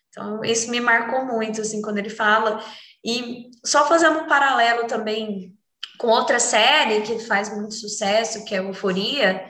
Então, 0.09 0.43
isso 0.43 0.69
me 0.69 0.79
marcou 0.79 1.25
muito, 1.25 1.61
assim, 1.61 1.81
quando 1.81 1.97
ele 1.97 2.09
fala. 2.09 2.61
E 3.05 3.49
só 3.65 3.87
fazendo 3.87 4.19
um 4.19 4.27
paralelo 4.27 4.85
também 4.85 5.55
com 5.97 6.07
outra 6.07 6.39
série 6.39 7.01
que 7.01 7.19
faz 7.19 7.55
muito 7.55 7.73
sucesso, 7.73 8.43
que 8.43 8.53
é 8.53 8.59
Euforia, 8.59 9.49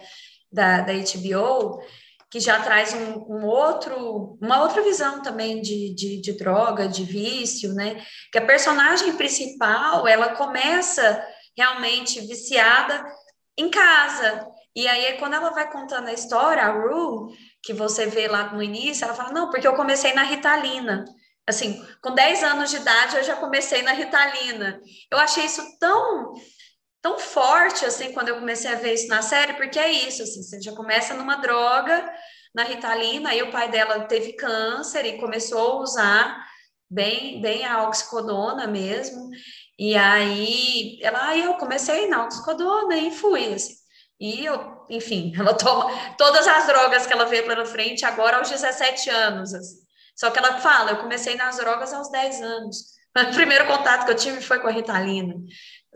da, 0.52 0.82
da 0.82 0.94
HBO, 0.94 1.82
que 2.30 2.40
já 2.40 2.62
traz 2.62 2.94
um, 2.94 3.26
um, 3.30 3.46
outro, 3.46 4.38
uma 4.42 4.62
outra 4.62 4.82
visão 4.82 5.22
também 5.22 5.62
de, 5.62 5.94
de, 5.96 6.22
de, 6.22 6.34
droga, 6.34 6.88
de 6.88 7.04
vício, 7.04 7.74
né? 7.74 8.04
Que 8.32 8.38
a 8.38 8.46
personagem 8.46 9.16
principal, 9.16 10.08
ela 10.08 10.36
começa 10.36 11.26
realmente 11.56 12.20
viciada 12.22 13.06
em 13.58 13.70
casa. 13.70 14.46
E 14.76 14.88
aí, 14.88 15.18
quando 15.18 15.34
ela 15.34 15.52
vai 15.52 15.72
contando 15.72 16.08
a 16.08 16.14
história, 16.14 16.64
a 16.64 16.72
Rue, 16.72 17.34
que 17.64 17.74
você 17.74 18.06
vê 18.06 18.28
lá 18.28 18.54
no 18.54 18.62
início, 18.62 19.06
ela 19.06 19.14
fala, 19.14 19.32
não, 19.32 19.50
porque 19.50 19.68
eu 19.68 19.76
comecei 19.76 20.14
na 20.14 20.24
Ritalina 20.24 21.06
assim, 21.48 21.82
com 22.02 22.14
10 22.14 22.44
anos 22.44 22.70
de 22.70 22.76
idade 22.76 23.16
eu 23.16 23.24
já 23.24 23.38
comecei 23.38 23.82
na 23.82 23.94
Ritalina. 23.94 24.82
Eu 25.10 25.18
achei 25.18 25.46
isso 25.46 25.64
tão 25.80 26.34
tão 27.08 27.18
forte 27.18 27.86
assim 27.86 28.12
quando 28.12 28.30
eu 28.30 28.40
comecei 28.40 28.70
a 28.70 28.76
ver 28.76 28.94
isso 28.94 29.08
na 29.08 29.22
série, 29.22 29.54
porque 29.54 29.80
é 29.80 29.90
isso, 29.90 30.24
assim, 30.24 30.44
você 30.44 30.62
já 30.62 30.74
começa 30.74 31.14
numa 31.14 31.38
droga, 31.38 32.06
na 32.54 32.64
Ritalina, 32.64 33.30
aí 33.30 33.42
o 33.42 33.52
pai 33.52 33.70
dela 33.70 34.02
teve 34.02 34.34
câncer 34.34 35.06
e 35.06 35.18
começou 35.18 35.60
a 35.60 35.82
usar 35.82 36.48
bem 36.90 37.40
bem 37.42 37.66
a 37.66 37.84
oxicodona 37.88 38.68
mesmo. 38.68 39.30
E 39.80 39.96
aí 39.96 41.00
ela, 41.02 41.30
aí 41.30 41.44
eu 41.44 41.54
comecei 41.56 42.08
na 42.10 42.26
oxicodona 42.26 42.98
e 42.98 43.12
fui 43.12 43.54
assim. 43.54 43.76
E 44.20 44.46
eu, 44.46 44.86
enfim, 44.90 45.34
ela 45.40 45.54
toma 45.54 46.16
todas 46.18 46.46
as 46.48 46.68
drogas 46.68 47.06
que 47.08 47.14
ela 47.14 47.26
vê 47.26 47.44
pela 47.44 47.66
frente 47.66 48.06
agora 48.06 48.38
aos 48.38 48.50
17 48.50 49.10
anos, 49.10 49.54
assim. 49.54 49.78
Só 50.16 50.32
que 50.32 50.40
ela 50.40 50.60
fala, 50.60 50.92
eu 50.92 50.98
comecei 50.98 51.36
nas 51.36 51.58
drogas 51.58 51.94
aos 51.94 52.10
10 52.12 52.42
anos. 52.42 52.98
O 53.18 53.34
primeiro 53.34 53.66
contato 53.66 54.06
que 54.06 54.12
eu 54.12 54.16
tive 54.16 54.42
foi 54.42 54.60
com 54.60 54.68
a 54.68 54.72
Ritalina. 54.72 55.34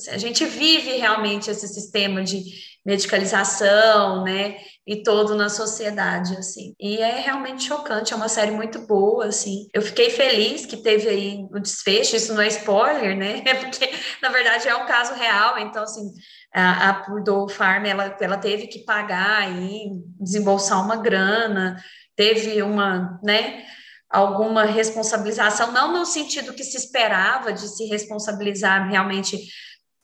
Assim, 0.02 0.12
a 0.12 0.18
gente 0.18 0.46
vive 0.46 0.98
realmente 0.98 1.50
esse 1.50 1.68
sistema 1.68 2.24
de 2.24 2.44
medicalização, 2.86 4.24
né, 4.24 4.58
e 4.88 5.04
todo 5.04 5.36
na 5.36 5.50
sociedade, 5.50 6.36
assim. 6.36 6.74
E 6.80 6.98
é 6.98 7.20
realmente 7.20 7.64
chocante, 7.64 8.12
é 8.12 8.16
uma 8.16 8.28
série 8.28 8.52
muito 8.52 8.80
boa, 8.88 9.28
assim. 9.28 9.68
Eu 9.74 9.82
fiquei 9.82 10.10
feliz 10.10 10.66
que 10.66 10.78
teve 10.78 11.08
aí 11.08 11.46
o 11.54 11.60
desfecho, 11.60 12.16
isso 12.16 12.34
não 12.34 12.42
é 12.42 12.48
spoiler, 12.48 13.16
né, 13.16 13.42
porque, 13.62 13.90
na 14.22 14.30
verdade, 14.30 14.68
é 14.68 14.76
um 14.76 14.88
caso 14.88 15.14
real, 15.14 15.60
então, 15.60 15.84
assim, 15.84 16.12
a, 16.54 16.90
a 16.90 16.94
Purdue 16.96 17.54
Farm, 17.54 17.86
ela, 17.86 18.18
ela 18.20 18.38
teve 18.38 18.68
que 18.68 18.84
pagar 18.84 19.44
aí, 19.44 19.92
desembolsar 20.20 20.84
uma 20.84 20.98
grana, 20.98 21.78
teve 22.16 22.64
uma, 22.64 23.20
né, 23.24 23.64
alguma 24.10 24.66
responsabilização, 24.66 25.72
não 25.72 25.94
no 25.94 26.06
sentido 26.06 26.54
que 26.54 26.64
se 26.64 26.76
esperava 26.76 27.54
de 27.54 27.68
se 27.68 27.86
responsabilizar 27.86 28.90
realmente 28.90 29.38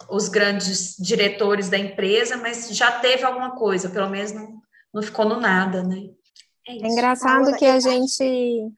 os 0.10 0.30
grandes 0.30 0.96
diretores 0.98 1.70
da 1.70 1.78
empresa, 1.78 2.38
mas 2.38 2.70
já 2.70 3.00
teve 3.00 3.24
alguma 3.24 3.56
coisa, 3.56 3.90
pelo 3.90 4.10
menos 4.10 4.32
não, 4.32 4.62
não 4.94 5.02
ficou 5.02 5.26
no 5.26 5.40
nada, 5.40 5.84
né? 5.84 6.10
É, 6.68 6.74
é 6.74 6.88
engraçado 6.88 7.56
que 7.58 7.66
a 7.66 7.80
gente. 7.80 8.72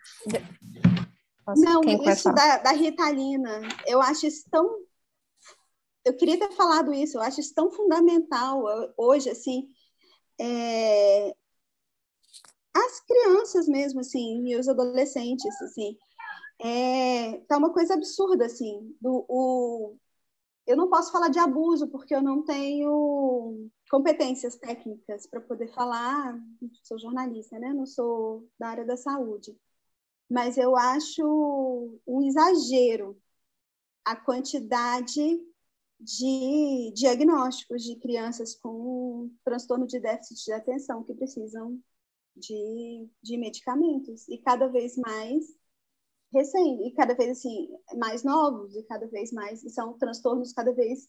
Nossa, 1.46 1.62
não, 1.62 1.82
isso 1.84 2.32
da, 2.32 2.58
da 2.58 2.72
Ritalina, 2.72 3.62
eu 3.86 4.02
acho 4.02 4.28
isso 4.28 4.46
tão. 4.50 4.68
Eu 6.06 6.16
queria 6.16 6.40
ter 6.40 6.52
falado 6.52 6.94
isso, 6.94 7.18
eu 7.18 7.22
acho 7.22 7.40
isso 7.40 7.54
tão 7.54 7.72
fundamental 7.72 8.64
hoje, 8.98 9.30
assim. 9.30 9.68
É, 10.40 11.34
as 12.74 13.00
crianças 13.02 13.68
mesmo, 13.68 14.00
assim, 14.00 14.48
e 14.48 14.56
os 14.56 14.68
adolescentes, 14.68 15.62
assim. 15.62 15.98
É, 16.62 17.38
tá 17.48 17.58
uma 17.58 17.74
coisa 17.74 17.94
absurda, 17.96 18.46
assim. 18.46 18.96
Do, 19.02 19.26
o, 19.28 19.96
eu 20.70 20.78
não 20.78 20.88
posso 20.88 21.12
falar 21.12 21.30
de 21.30 21.40
abuso, 21.40 21.88
porque 21.88 22.14
eu 22.14 22.22
não 22.22 22.44
tenho 22.44 23.72
competências 23.90 24.56
técnicas 24.56 25.26
para 25.26 25.42
poder 25.42 25.74
falar. 25.74 26.40
Sou 26.84 27.00
jornalista, 27.00 27.58
né? 27.58 27.74
Não 27.74 27.88
sou 27.88 28.48
da 28.60 28.68
área 28.68 28.86
da 28.86 28.96
saúde. 28.96 29.58
Mas 30.30 30.60
eu 30.60 30.78
acho 30.78 32.00
um 32.06 32.22
exagero 32.22 33.20
a 34.06 34.16
quantidade 34.16 35.44
de 36.00 36.94
diagnósticos 36.96 37.84
de 37.84 37.96
crianças 37.96 38.54
com 38.54 39.32
transtorno 39.44 39.88
de 39.88 40.00
déficit 40.00 40.46
de 40.46 40.54
atenção 40.54 41.04
que 41.04 41.16
precisam 41.16 41.82
de, 42.36 43.10
de 43.24 43.38
medicamentos. 43.38 44.30
E 44.30 44.38
cada 44.38 44.68
vez 44.68 44.96
mais 44.98 45.46
recém, 46.33 46.88
e 46.88 46.91
cada 46.93 47.13
vez 47.15 47.31
assim, 47.31 47.69
mais 47.98 48.24
novos, 48.24 48.75
e 48.75 48.83
cada 48.83 49.07
vez 49.07 49.31
mais, 49.31 49.63
e 49.63 49.69
são 49.69 49.98
transtornos 49.98 50.53
cada 50.53 50.74
vez 50.74 51.07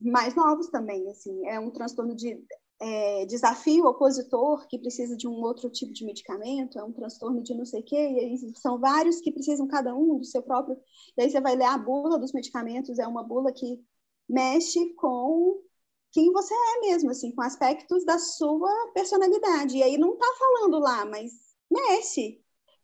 mais 0.00 0.34
novos 0.34 0.68
também, 0.68 1.08
assim, 1.10 1.46
é 1.46 1.60
um 1.60 1.70
transtorno 1.70 2.14
de 2.14 2.44
é, 2.80 3.24
desafio 3.26 3.86
opositor 3.86 4.66
que 4.66 4.78
precisa 4.78 5.16
de 5.16 5.28
um 5.28 5.40
outro 5.40 5.70
tipo 5.70 5.92
de 5.92 6.04
medicamento, 6.04 6.78
é 6.78 6.82
um 6.82 6.92
transtorno 6.92 7.40
de 7.42 7.54
não 7.54 7.64
sei 7.64 7.80
o 7.80 7.84
quê, 7.84 7.96
e 7.96 8.18
aí 8.18 8.38
são 8.56 8.80
vários 8.80 9.20
que 9.20 9.30
precisam 9.30 9.68
cada 9.68 9.94
um 9.94 10.18
do 10.18 10.24
seu 10.24 10.42
próprio, 10.42 10.76
e 11.16 11.22
aí 11.22 11.30
você 11.30 11.40
vai 11.40 11.54
ler 11.54 11.66
a 11.66 11.78
bula 11.78 12.18
dos 12.18 12.32
medicamentos, 12.32 12.98
é 12.98 13.06
uma 13.06 13.22
bula 13.22 13.52
que 13.52 13.80
mexe 14.28 14.92
com 14.94 15.62
quem 16.10 16.32
você 16.32 16.52
é 16.52 16.80
mesmo, 16.80 17.10
assim, 17.10 17.32
com 17.32 17.42
aspectos 17.42 18.04
da 18.04 18.18
sua 18.18 18.90
personalidade, 18.92 19.76
e 19.76 19.82
aí 19.82 19.96
não 19.96 20.16
tá 20.16 20.26
falando 20.38 20.78
lá, 20.80 21.04
mas 21.06 21.32
mexe, 21.70 22.41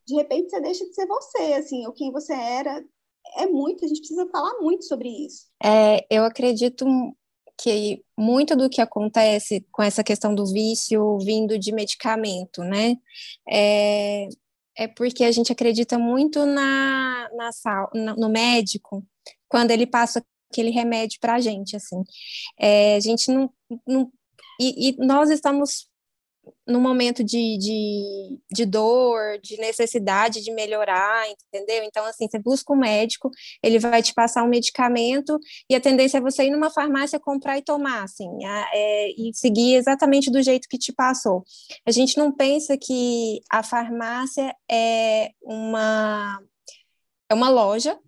de 0.09 0.15
repente 0.15 0.49
você 0.49 0.61
deixa 0.61 0.85
de 0.87 0.95
ser 0.95 1.07
você, 1.07 1.53
assim, 1.53 1.87
ou 1.87 1.93
quem 1.93 2.11
você 2.11 2.33
era, 2.33 2.83
é 3.37 3.47
muito, 3.47 3.85
a 3.85 3.89
gente 3.89 4.01
precisa 4.01 4.27
falar 4.31 4.59
muito 4.59 4.85
sobre 4.87 5.09
isso. 5.09 5.47
É, 5.63 6.07
eu 6.11 6.25
acredito 6.25 6.87
que 7.61 8.03
muito 8.17 8.57
do 8.57 8.71
que 8.71 8.81
acontece 8.81 9.67
com 9.71 9.83
essa 9.83 10.03
questão 10.03 10.35
do 10.35 10.47
vício 10.47 11.19
vindo 11.19 11.59
de 11.59 11.73
medicamento, 11.73 12.63
né, 12.63 12.97
é, 13.47 14.29
é 14.77 14.89
porque 14.89 15.25
a 15.25 15.31
gente 15.31 15.53
acredita 15.53 15.99
muito 15.99 16.47
na, 16.47 17.29
na, 17.35 18.17
no 18.17 18.31
médico 18.31 19.05
quando 19.47 19.73
ele 19.73 19.87
passa 19.87 20.25
aquele 20.51 20.71
remédio 20.71 21.19
para 21.21 21.35
a 21.35 21.41
gente, 21.41 21.77
assim. 21.77 22.03
É, 22.59 22.97
a 22.97 23.01
gente 23.01 23.31
não, 23.31 23.53
não 23.87 24.11
e, 24.59 24.91
e, 24.91 24.97
nós 25.05 25.31
estamos 25.31 25.88
no 26.67 26.81
momento 26.81 27.25
de, 27.25 27.57
de, 27.59 28.39
de, 28.53 28.67
dor, 28.67 29.39
de 29.43 29.57
necessidade 29.59 30.43
de 30.43 30.53
melhorar, 30.53 31.27
entendeu? 31.29 31.83
Então, 31.85 32.05
assim, 32.05 32.29
você 32.29 32.39
busca 32.39 32.73
um 32.73 32.77
médico, 32.77 33.31
ele 33.63 33.79
vai 33.79 34.03
te 34.03 34.13
passar 34.15 34.45
um 34.45 34.49
medicamento 34.49 35.39
e 35.69 35.75
a 35.75 35.81
tendência 35.81 36.19
é 36.19 36.21
você 36.21 36.45
ir 36.45 36.51
numa 36.51 36.71
farmácia 36.71 37.19
comprar 37.19 37.59
e 37.59 37.63
tomar, 37.63 38.05
assim, 38.05 38.29
a, 38.45 38.71
é, 38.73 39.11
e 39.11 39.31
seguir 39.35 39.75
exatamente 39.75 40.31
do 40.31 40.43
jeito 40.43 40.69
que 40.69 40.79
te 40.79 40.93
passou. 40.93 41.45
A 41.87 41.91
gente 41.91 42.17
não 42.19 42.31
pensa 42.31 42.77
que 42.77 43.41
a 43.51 43.63
farmácia 43.63 44.55
é 44.71 45.31
uma, 45.43 46.41
é 47.29 47.35
uma 47.35 47.49
loja, 47.49 47.99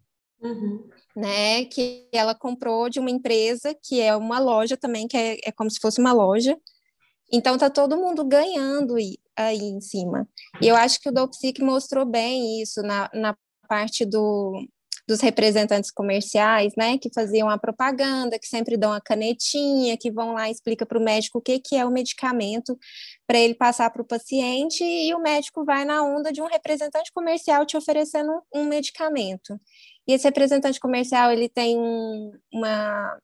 uhum. 0.41 0.89
né, 1.17 1.65
que 1.67 2.09
ela 2.13 2.35
comprou 2.35 2.89
de 2.89 3.01
uma 3.01 3.11
empresa 3.11 3.75
que 3.83 4.01
é 4.01 4.15
uma 4.17 4.39
loja 4.39 4.77
também, 4.77 5.09
que 5.09 5.17
é, 5.17 5.39
é 5.45 5.53
como 5.53 5.71
se 5.71 5.81
fosse 5.81 6.01
uma 6.01 6.13
loja, 6.13 6.57
então 7.33 7.57
tá 7.57 7.71
todo 7.71 7.97
mundo 7.97 8.25
ganhando 8.25 8.97
aí 9.37 9.59
em 9.59 9.81
cima. 9.81 10.29
E 10.61 10.69
eu 10.69 10.77
acho 10.77 11.01
que 11.01 11.09
o 11.09 11.13
Dopsic 11.13 11.63
mostrou 11.63 12.05
bem 12.05 12.61
isso 12.61 12.83
na, 12.83 13.11
na 13.15 13.37
parte 13.69 14.05
do, 14.05 14.67
dos 15.11 15.21
representantes 15.21 15.91
comerciais, 15.91 16.73
né, 16.77 16.97
que 16.97 17.11
faziam 17.13 17.51
a 17.51 17.59
propaganda, 17.59 18.39
que 18.39 18.47
sempre 18.47 18.77
dão 18.77 18.93
a 18.93 19.01
canetinha, 19.01 19.97
que 19.97 20.11
vão 20.11 20.35
lá 20.35 20.49
e 20.49 20.53
explica 20.53 20.87
para 20.87 20.99
o 20.99 21.03
médico 21.03 21.39
o 21.39 21.43
que, 21.43 21.59
que 21.59 21.77
é 21.77 21.85
o 21.85 21.91
medicamento 21.91 22.79
para 23.27 23.39
ele 23.39 23.55
passar 23.55 23.91
para 23.91 24.03
o 24.03 24.07
paciente, 24.07 24.85
e 24.85 25.13
o 25.13 25.21
médico 25.21 25.65
vai 25.65 25.85
na 25.85 26.03
onda 26.05 26.33
de 26.33 26.41
um 26.41 26.47
representante 26.47 27.13
comercial 27.13 27.67
te 27.67 27.77
oferecendo 27.77 28.31
um 28.55 28.65
medicamento. 28.65 29.59
E 30.07 30.13
esse 30.13 30.25
representante 30.25 30.79
comercial, 30.79 31.33
ele 31.33 31.49
tem 31.49 31.77
um, 31.77 32.33
uma 32.53 33.19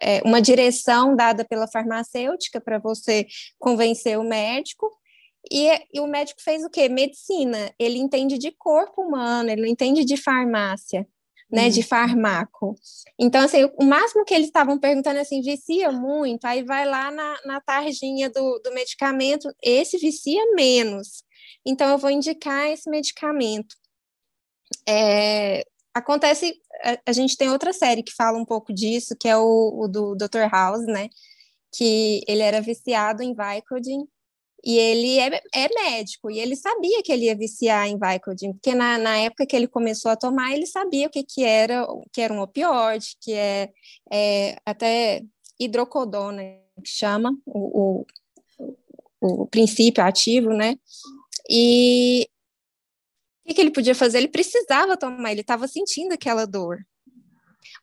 é, 0.00 0.20
uma 0.24 0.40
direção 0.40 1.14
dada 1.14 1.44
pela 1.44 1.68
farmacêutica 1.68 2.60
para 2.60 2.78
você 2.78 3.26
convencer 3.58 4.18
o 4.18 4.24
médico. 4.24 4.90
E, 5.50 5.68
e, 5.92 6.00
o 6.00 6.06
médico 6.06 6.42
fez 6.42 6.64
o 6.64 6.70
quê? 6.70 6.88
Medicina. 6.88 7.72
Ele 7.78 7.98
entende 7.98 8.38
de 8.38 8.50
corpo 8.52 9.02
humano, 9.02 9.50
ele 9.50 9.68
entende 9.68 10.04
de 10.04 10.16
farmácia, 10.16 11.06
né? 11.50 11.64
Uhum. 11.64 11.70
De 11.70 11.82
farmaco. 11.82 12.74
Então, 13.18 13.42
assim, 13.42 13.70
o 13.78 13.84
máximo 13.84 14.24
que 14.24 14.34
eles 14.34 14.48
estavam 14.48 14.78
perguntando 14.78 15.20
assim, 15.20 15.40
vicia 15.40 15.92
muito, 15.92 16.44
aí 16.44 16.64
vai 16.64 16.84
lá 16.84 17.10
na, 17.10 17.36
na 17.44 17.60
tarjinha 17.60 18.28
do, 18.28 18.58
do 18.58 18.72
medicamento, 18.72 19.48
esse 19.62 19.98
vicia 19.98 20.42
menos. 20.54 21.22
Então, 21.64 21.90
eu 21.90 21.98
vou 21.98 22.10
indicar 22.10 22.66
esse 22.68 22.90
medicamento. 22.90 23.76
É, 24.88 25.64
acontece, 25.96 26.60
a, 26.82 26.98
a, 27.06 27.12
gente 27.12 27.36
tem 27.36 27.48
outra 27.50 27.72
série 27.72 28.02
que 28.02 28.12
fala 28.12 28.38
um 28.38 28.44
pouco 28.44 28.72
disso, 28.72 29.16
que 29.18 29.26
é 29.26 29.36
o, 29.36 29.84
o 29.84 29.88
do 29.88 30.14
Dr. 30.14 30.48
House, 30.52 30.84
né? 30.86 31.08
Que 31.72 32.22
ele 32.28 32.42
era 32.42 32.60
viciado 32.60 33.22
em 33.22 33.34
Vicodin 33.34 34.06
e 34.64 34.78
ele 34.78 35.18
é, 35.18 35.40
é, 35.54 35.68
médico, 35.74 36.30
e 36.30 36.40
ele 36.40 36.56
sabia 36.56 37.02
que 37.02 37.12
ele 37.12 37.26
ia 37.26 37.36
viciar 37.36 37.86
em 37.86 37.98
Vicodin, 37.98 38.52
porque 38.52 38.74
na, 38.74 38.98
na 38.98 39.16
época 39.18 39.46
que 39.46 39.54
ele 39.54 39.68
começou 39.68 40.10
a 40.10 40.16
tomar, 40.16 40.52
ele 40.52 40.66
sabia 40.66 41.06
o 41.06 41.10
que, 41.10 41.22
que 41.22 41.44
era, 41.44 41.86
que 42.12 42.20
era 42.20 42.34
um 42.34 42.40
opioide, 42.40 43.16
que 43.20 43.32
é, 43.32 43.70
é 44.10 44.56
até 44.66 45.22
hidrocodona, 45.58 46.42
que 46.82 46.88
chama 46.90 47.36
o, 47.46 48.04
o, 48.60 48.76
o 49.20 49.46
princípio 49.46 50.02
ativo, 50.02 50.50
né? 50.50 50.76
E 51.48 52.28
o 53.50 53.54
que 53.54 53.60
ele 53.60 53.70
podia 53.70 53.94
fazer? 53.94 54.18
Ele 54.18 54.28
precisava 54.28 54.96
tomar, 54.96 55.32
ele 55.32 55.40
estava 55.40 55.68
sentindo 55.68 56.12
aquela 56.12 56.46
dor. 56.46 56.78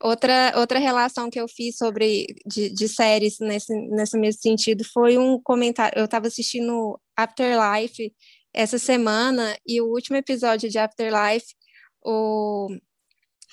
Outra, 0.01 0.53
outra 0.57 0.79
relação 0.79 1.29
que 1.29 1.39
eu 1.39 1.47
fiz 1.47 1.77
sobre 1.77 2.27
de, 2.45 2.69
de 2.69 2.87
séries 2.87 3.39
nesse, 3.39 3.73
nesse 3.89 4.17
mesmo 4.17 4.41
sentido 4.41 4.83
foi 4.83 5.17
um 5.17 5.39
comentário. 5.41 5.97
Eu 5.97 6.05
estava 6.05 6.27
assistindo 6.27 6.99
Afterlife 7.15 8.13
essa 8.53 8.77
semana 8.77 9.57
e 9.65 9.81
o 9.81 9.85
último 9.85 10.17
episódio 10.17 10.69
de 10.69 10.77
Afterlife, 10.77 11.55
o 12.03 12.67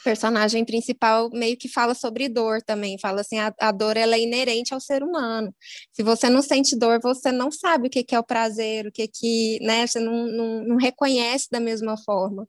personagem 0.05 0.65
principal 0.65 1.31
meio 1.31 1.57
que 1.57 1.69
fala 1.69 1.95
sobre 1.95 2.29
dor 2.29 2.63
também, 2.63 2.99
fala 2.99 3.21
assim, 3.21 3.39
a, 3.39 3.55
a, 3.61 3.71
dor 3.73 3.97
ela 3.97 4.17
é 4.17 4.21
inerente 4.21 4.73
ao 4.73 4.81
ser 4.81 5.03
humano. 5.03 5.55
Se 5.93 6.03
você 6.03 6.29
não 6.29 6.43
sente 6.43 6.77
dor, 6.77 7.01
você 7.03 7.31
não 7.31 7.51
sabe 7.51 7.89
o 7.89 7.91
que, 7.91 8.03
que 8.03 8.15
é 8.15 8.19
o 8.19 8.25
prazer, 8.25 8.87
o 8.87 8.93
que 8.93 9.07
que, 9.09 9.59
né, 9.63 9.87
você 9.87 10.01
não, 10.01 10.27
não, 10.27 10.65
não 10.65 10.77
reconhece 10.77 11.49
da 11.51 11.61
mesma 11.61 11.97
forma. 11.97 12.49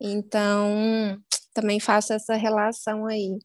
Então, 0.00 1.18
também 1.54 1.80
faço 1.80 2.12
essa 2.12 2.34
relação 2.34 3.06
aí. 3.06 3.38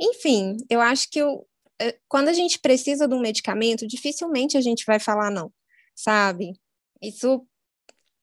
Enfim, 0.00 0.56
eu 0.68 0.80
acho 0.80 1.08
que 1.10 1.20
eu, 1.20 1.46
eh, 1.80 1.96
quando 2.08 2.28
a 2.28 2.32
gente 2.32 2.58
precisa 2.58 3.06
de 3.06 3.14
um 3.14 3.20
medicamento, 3.20 3.86
dificilmente 3.86 4.56
a 4.56 4.60
gente 4.60 4.84
vai 4.86 4.98
falar 4.98 5.30
não, 5.30 5.52
sabe? 5.94 6.52
Isso 7.00 7.46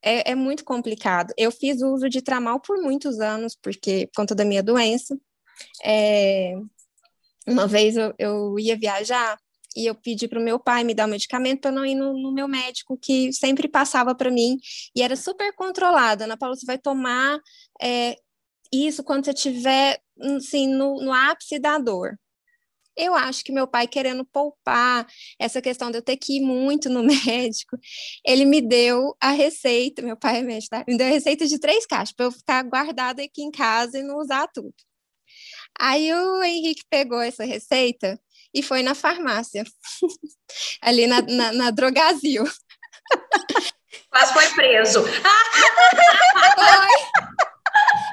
é, 0.02 0.32
é, 0.32 0.36
muito 0.36 0.64
complicado. 0.64 1.34
Eu 1.38 1.52
fiz 1.52 1.82
uso 1.82 2.10
de 2.10 2.22
tramal 2.22 2.60
por 2.60 2.78
muitos 2.82 3.20
anos, 3.20 3.56
porque 3.56 4.08
por 4.08 4.22
conta 4.22 4.36
da 4.36 4.46
minha 4.46 4.64
doença. 4.64 5.18
É, 5.84 6.56
uma 7.48 7.68
vez 7.68 7.96
eu, 7.98 8.14
eu, 8.18 8.60
ia 8.60 8.78
viajar 8.78 9.38
e 9.76 9.86
eu 9.86 9.96
pedi 9.96 10.28
para 10.28 10.40
o 10.40 10.44
meu 10.44 10.60
pai 10.60 10.84
me 10.84 10.94
dar 10.94 11.06
o 11.06 11.08
um 11.08 11.12
medicamento 11.12 11.62
para 11.62 11.72
não 11.72 11.86
ir 11.86 11.96
no, 11.96 12.14
no, 12.14 12.32
meu 12.32 12.48
médico, 12.48 12.98
que 12.98 13.32
sempre 13.32 13.68
passava 13.68 14.14
para 14.14 14.30
mim, 14.30 14.58
e 14.96 15.02
era 15.02 15.16
super 15.16 15.54
controlada. 15.54 16.26
Ana 16.26 16.38
Paula, 16.38 16.56
você 16.56 16.66
vai 16.66 16.78
tomar 16.78 17.40
é, 17.82 18.16
isso 18.72 19.04
quando 19.04 19.26
você 19.26 19.32
estiver 19.32 20.00
assim, 20.38 20.68
no, 20.68 21.02
no 21.02 21.14
ápice 21.14 21.60
da 21.60 21.78
dor. 21.78 22.18
Eu 22.96 23.16
acho 23.16 23.44
que 23.44 23.52
meu 23.52 23.68
pai, 23.68 23.88
querendo 23.88 24.26
poupar 24.26 25.08
essa 25.40 25.62
questão 25.62 25.90
de 25.90 25.98
eu 25.98 26.02
ter 26.02 26.18
que 26.18 26.38
ir 26.38 26.42
muito 26.42 26.90
no 26.90 27.04
médico, 27.26 27.78
ele 28.26 28.46
me 28.46 28.62
deu 28.62 29.16
a 29.20 29.32
receita, 29.32 30.02
meu 30.02 30.18
pai 30.18 30.40
é 30.40 30.42
médico, 30.42 30.70
tá? 30.70 30.84
me 30.88 30.98
deu 30.98 31.08
a 31.08 31.10
receita 31.10 31.48
de 31.48 31.60
três 31.60 31.86
caixas, 31.86 32.14
para 32.14 32.26
eu 32.26 32.32
ficar 32.32 32.64
guardada 32.64 33.24
aqui 33.24 33.42
em 33.42 33.52
casa 33.52 34.00
e 34.00 34.04
não 34.04 34.18
usar 34.18 34.48
tudo. 34.54 34.74
Aí 35.80 36.14
o 36.14 36.44
Henrique 36.44 36.84
pegou 36.90 37.22
essa 37.22 37.44
receita 37.44 38.20
e 38.54 38.62
foi 38.62 38.84
na 38.84 38.94
farmácia, 38.94 39.64
ali 40.82 41.08
na, 41.08 41.22
na, 41.22 41.54
na 41.54 41.72
Drogazil. 41.72 42.44
Quase 44.10 44.34
foi 44.34 44.50
preso. 44.50 45.04
foi. 45.04 45.22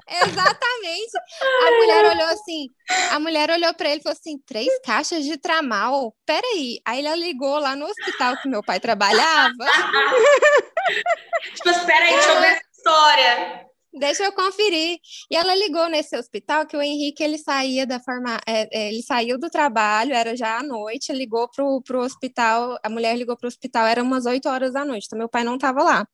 Exatamente. 0.09 1.19
A 1.67 1.71
mulher 1.71 2.05
olhou 2.07 2.29
assim, 2.29 2.69
a 3.11 3.21
mulher 3.21 3.51
olhou 3.51 3.75
para 3.75 3.91
ele 3.91 4.01
e 4.01 4.03
falou 4.03 4.17
assim: 4.19 4.39
três 4.47 4.69
caixas 4.85 5.25
de 5.25 5.37
tramal. 5.37 6.15
Peraí. 6.25 6.81
Aí 6.85 7.05
ela 7.05 7.15
ligou 7.17 7.59
lá 7.59 7.77
no 7.77 7.87
hospital 7.87 8.37
que 8.41 8.49
meu 8.49 8.63
pai 8.63 8.81
trabalhava. 8.81 9.53
tipo, 11.55 11.69
espera 11.69 12.07
aí, 12.07 12.15
deixa 12.15 12.29
eu 12.31 12.41
ver 12.41 12.47
essa 12.47 12.63
história. 12.77 13.69
Deixa 13.93 14.25
eu 14.25 14.33
conferir. 14.33 14.99
E 15.31 15.37
ela 15.37 15.55
ligou 15.55 15.89
nesse 15.89 16.17
hospital 16.17 16.67
que 16.67 16.77
o 16.77 16.83
Henrique 16.83 17.23
ele 17.23 17.39
saía 17.39 17.87
da 17.87 17.99
forma, 17.99 18.39
é, 18.47 18.69
é, 18.73 18.89
ele 18.89 19.03
saiu 19.03 19.39
do 19.39 19.49
trabalho, 19.51 20.15
era 20.15 20.37
já 20.37 20.59
à 20.59 20.63
noite, 20.63 21.13
ligou 21.13 21.49
pro, 21.49 21.83
pro 21.83 22.01
hospital, 22.01 22.79
a 22.83 22.89
mulher 22.89 23.17
ligou 23.17 23.37
pro 23.37 23.49
hospital, 23.49 23.87
era 23.87 24.03
umas 24.03 24.27
8 24.27 24.49
horas 24.49 24.73
da 24.75 24.85
noite, 24.85 25.07
então 25.07 25.19
meu 25.19 25.29
pai 25.29 25.43
não 25.43 25.55
estava 25.55 25.83
lá. 25.83 26.07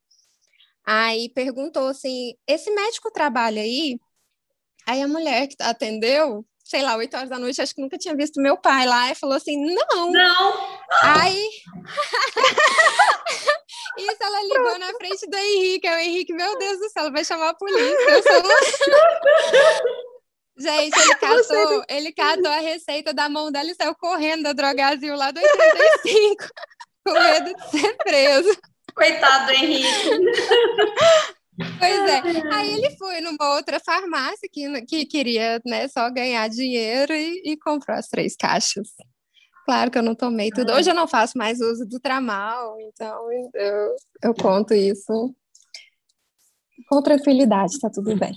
Aí 0.86 1.28
perguntou 1.30 1.88
assim: 1.88 2.34
esse 2.46 2.70
médico 2.70 3.10
trabalha 3.10 3.62
aí? 3.62 3.98
Aí 4.86 5.00
a 5.02 5.08
mulher 5.08 5.46
que 5.48 5.56
atendeu, 5.60 6.44
sei 6.62 6.82
lá, 6.82 6.96
8 6.96 7.16
horas 7.16 7.30
da 7.30 7.38
noite, 7.38 7.60
acho 7.62 7.74
que 7.74 7.80
nunca 7.80 7.96
tinha 7.96 8.14
visto 8.14 8.40
meu 8.40 8.56
pai 8.56 8.86
lá, 8.86 9.10
e 9.10 9.14
falou 9.14 9.36
assim: 9.36 9.56
não. 9.56 10.10
Não. 10.10 10.78
Aí. 11.02 11.48
Isso, 13.96 14.16
ela 14.20 14.42
ligou 14.42 14.78
na 14.78 14.92
frente 14.94 15.26
do 15.28 15.36
Henrique. 15.36 15.88
O 15.88 15.98
Henrique, 15.98 16.32
meu 16.32 16.58
Deus 16.58 16.78
do 16.78 16.90
céu, 16.90 17.12
vai 17.12 17.24
chamar 17.24 17.50
a 17.50 17.54
polícia. 17.54 18.22
Sou... 18.22 18.42
Gente, 20.56 20.96
ele 20.96 21.14
catou, 21.16 21.84
ele 21.88 22.12
catou 22.12 22.50
a 22.50 22.60
receita 22.60 23.12
da 23.12 23.28
mão 23.28 23.50
dela 23.50 23.70
e 23.70 23.74
saiu 23.74 23.94
correndo 23.96 24.44
da 24.44 24.52
Drogazil 24.52 25.16
lá 25.16 25.32
do 25.32 25.40
85, 25.40 26.44
com 27.04 27.12
medo 27.12 27.54
de 27.54 27.70
ser 27.70 27.96
preso. 27.96 28.56
Coitado 28.94 29.46
do 29.46 29.52
Henrique. 29.52 29.84
Pois 31.56 32.10
é. 32.10 32.20
Aí 32.52 32.72
ele 32.74 32.96
foi 32.96 33.20
numa 33.20 33.54
outra 33.54 33.78
farmácia 33.78 34.48
que, 34.52 34.82
que 34.82 35.06
queria 35.06 35.60
né, 35.64 35.86
só 35.86 36.10
ganhar 36.10 36.48
dinheiro 36.48 37.12
e, 37.14 37.42
e 37.44 37.56
comprou 37.56 37.96
as 37.96 38.08
três 38.08 38.34
caixas. 38.34 38.88
Claro 39.64 39.88
que 39.90 39.96
eu 39.96 40.02
não 40.02 40.16
tomei 40.16 40.50
tudo. 40.50 40.72
Hoje 40.72 40.90
eu 40.90 40.94
não 40.94 41.06
faço 41.06 41.38
mais 41.38 41.60
uso 41.60 41.86
do 41.86 42.00
tramal, 42.00 42.76
então 42.80 43.32
eu, 43.54 43.96
eu 44.22 44.34
conto 44.34 44.74
isso 44.74 45.32
com 46.88 47.02
tranquilidade, 47.02 47.78
tá 47.78 47.88
tudo 47.88 48.16
bem. 48.16 48.34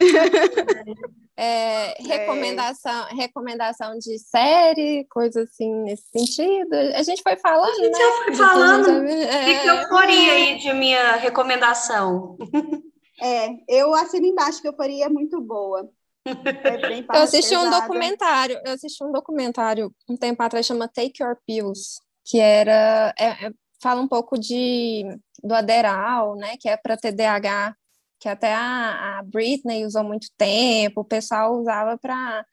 É, 1.44 1.96
recomendação, 1.98 3.08
é. 3.08 3.14
recomendação 3.14 3.98
de 3.98 4.16
série, 4.16 5.04
coisa 5.10 5.42
assim 5.42 5.74
nesse 5.82 6.04
sentido. 6.04 6.72
A 6.94 7.02
gente 7.02 7.20
foi 7.20 7.36
falando, 7.36 7.68
a 7.68 7.74
gente 7.74 7.90
né? 7.90 7.98
Já 7.98 8.24
foi 8.24 8.34
falando. 8.36 9.00
O 9.00 9.08
é... 9.08 9.60
que, 9.60 9.66
eu 9.66 9.88
faria 9.88 10.32
aí 10.34 10.58
de 10.58 10.72
minha 10.72 11.16
recomendação? 11.16 12.36
É, 13.20 13.50
eu 13.68 13.94
assino 13.94 14.26
embaixo 14.26 14.60
que 14.60 14.66
eu 14.66 14.74
faria 14.74 15.08
muito 15.08 15.40
boa. 15.40 15.88
É 16.26 17.16
eu 17.16 17.22
assisti 17.22 17.56
um 17.56 17.70
documentário, 17.70 18.60
eu 18.64 18.72
assisti 18.72 19.04
um 19.04 19.12
documentário 19.12 19.94
um 20.08 20.16
tempo 20.16 20.42
atrás 20.42 20.66
chama 20.66 20.88
Take 20.88 21.22
Your 21.22 21.36
Pills, 21.46 22.00
que 22.24 22.40
era 22.40 23.14
é, 23.16 23.46
é 23.46 23.50
fala 23.80 24.00
um 24.00 24.08
pouco 24.08 24.36
de 24.36 25.04
do 25.40 25.54
Aderal, 25.54 26.34
né, 26.34 26.56
que 26.58 26.68
é 26.68 26.76
para 26.76 26.96
TDAH, 26.96 27.76
que 28.22 28.28
até 28.28 28.54
a, 28.54 29.18
a 29.18 29.22
Britney 29.24 29.84
usou 29.84 30.04
muito 30.04 30.28
tempo, 30.38 31.00
o 31.00 31.04
pessoal 31.04 31.58
usava 31.58 31.98
para 31.98 32.46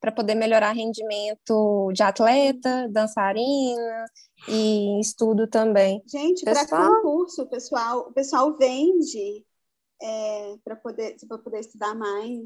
para 0.00 0.10
poder 0.10 0.34
melhorar 0.34 0.72
rendimento 0.72 1.92
de 1.92 2.02
atleta, 2.02 2.88
dançarina 2.90 4.04
e 4.48 4.98
estudo 4.98 5.46
também. 5.46 6.02
Gente, 6.08 6.42
para 6.42 6.66
concurso, 6.66 7.42
o 7.42 7.46
pessoal, 7.46 8.08
o 8.08 8.12
pessoal 8.12 8.56
vende 8.58 9.46
é, 10.02 10.56
para 10.64 10.74
poder, 10.74 11.14
para 11.28 11.38
poder 11.38 11.60
estudar 11.60 11.94
mais. 11.94 12.42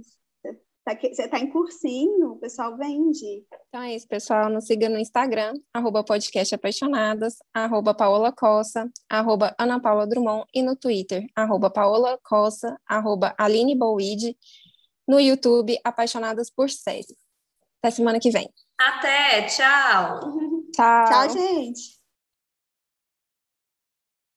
Tá 0.87 0.95
você 0.95 1.25
está 1.25 1.41
em 1.41 1.51
cursinho, 1.51 2.35
o 2.35 2.37
pessoal 2.37 2.77
vende. 2.77 3.45
Então 3.69 3.83
é 3.83 3.97
isso, 3.97 4.07
pessoal. 4.07 4.49
Nos 4.49 4.67
siga 4.67 4.89
no 4.89 5.01
Instagram, 5.01 5.55
arroba 5.75 6.05
podcast 6.05 6.55
apaixonadas, 6.55 7.39
arroba 7.53 7.93
Paola 7.93 8.31
Cossa, 8.31 8.89
arroba 9.11 9.53
Ana 9.59 9.81
Paula 9.81 10.07
Drummond 10.07 10.47
e 10.55 10.63
no 10.63 10.77
Twitter, 10.77 11.27
arroba 11.35 11.69
Paola 11.71 12.17
Cossa, 12.23 12.81
arroba 12.87 13.35
Aline 13.37 13.75
Bowide, 13.75 14.39
no 15.09 15.19
YouTube, 15.19 15.77
Apaixonadas 15.83 16.51
por 16.51 16.71
Séries. 16.71 17.13
Até 17.83 17.91
semana 17.91 18.21
que 18.21 18.31
vem. 18.31 18.49
Até, 18.79 19.43
tchau. 19.47 20.21
Tchau. 20.73 21.05
Tchau, 21.09 21.31
gente. 21.31 21.97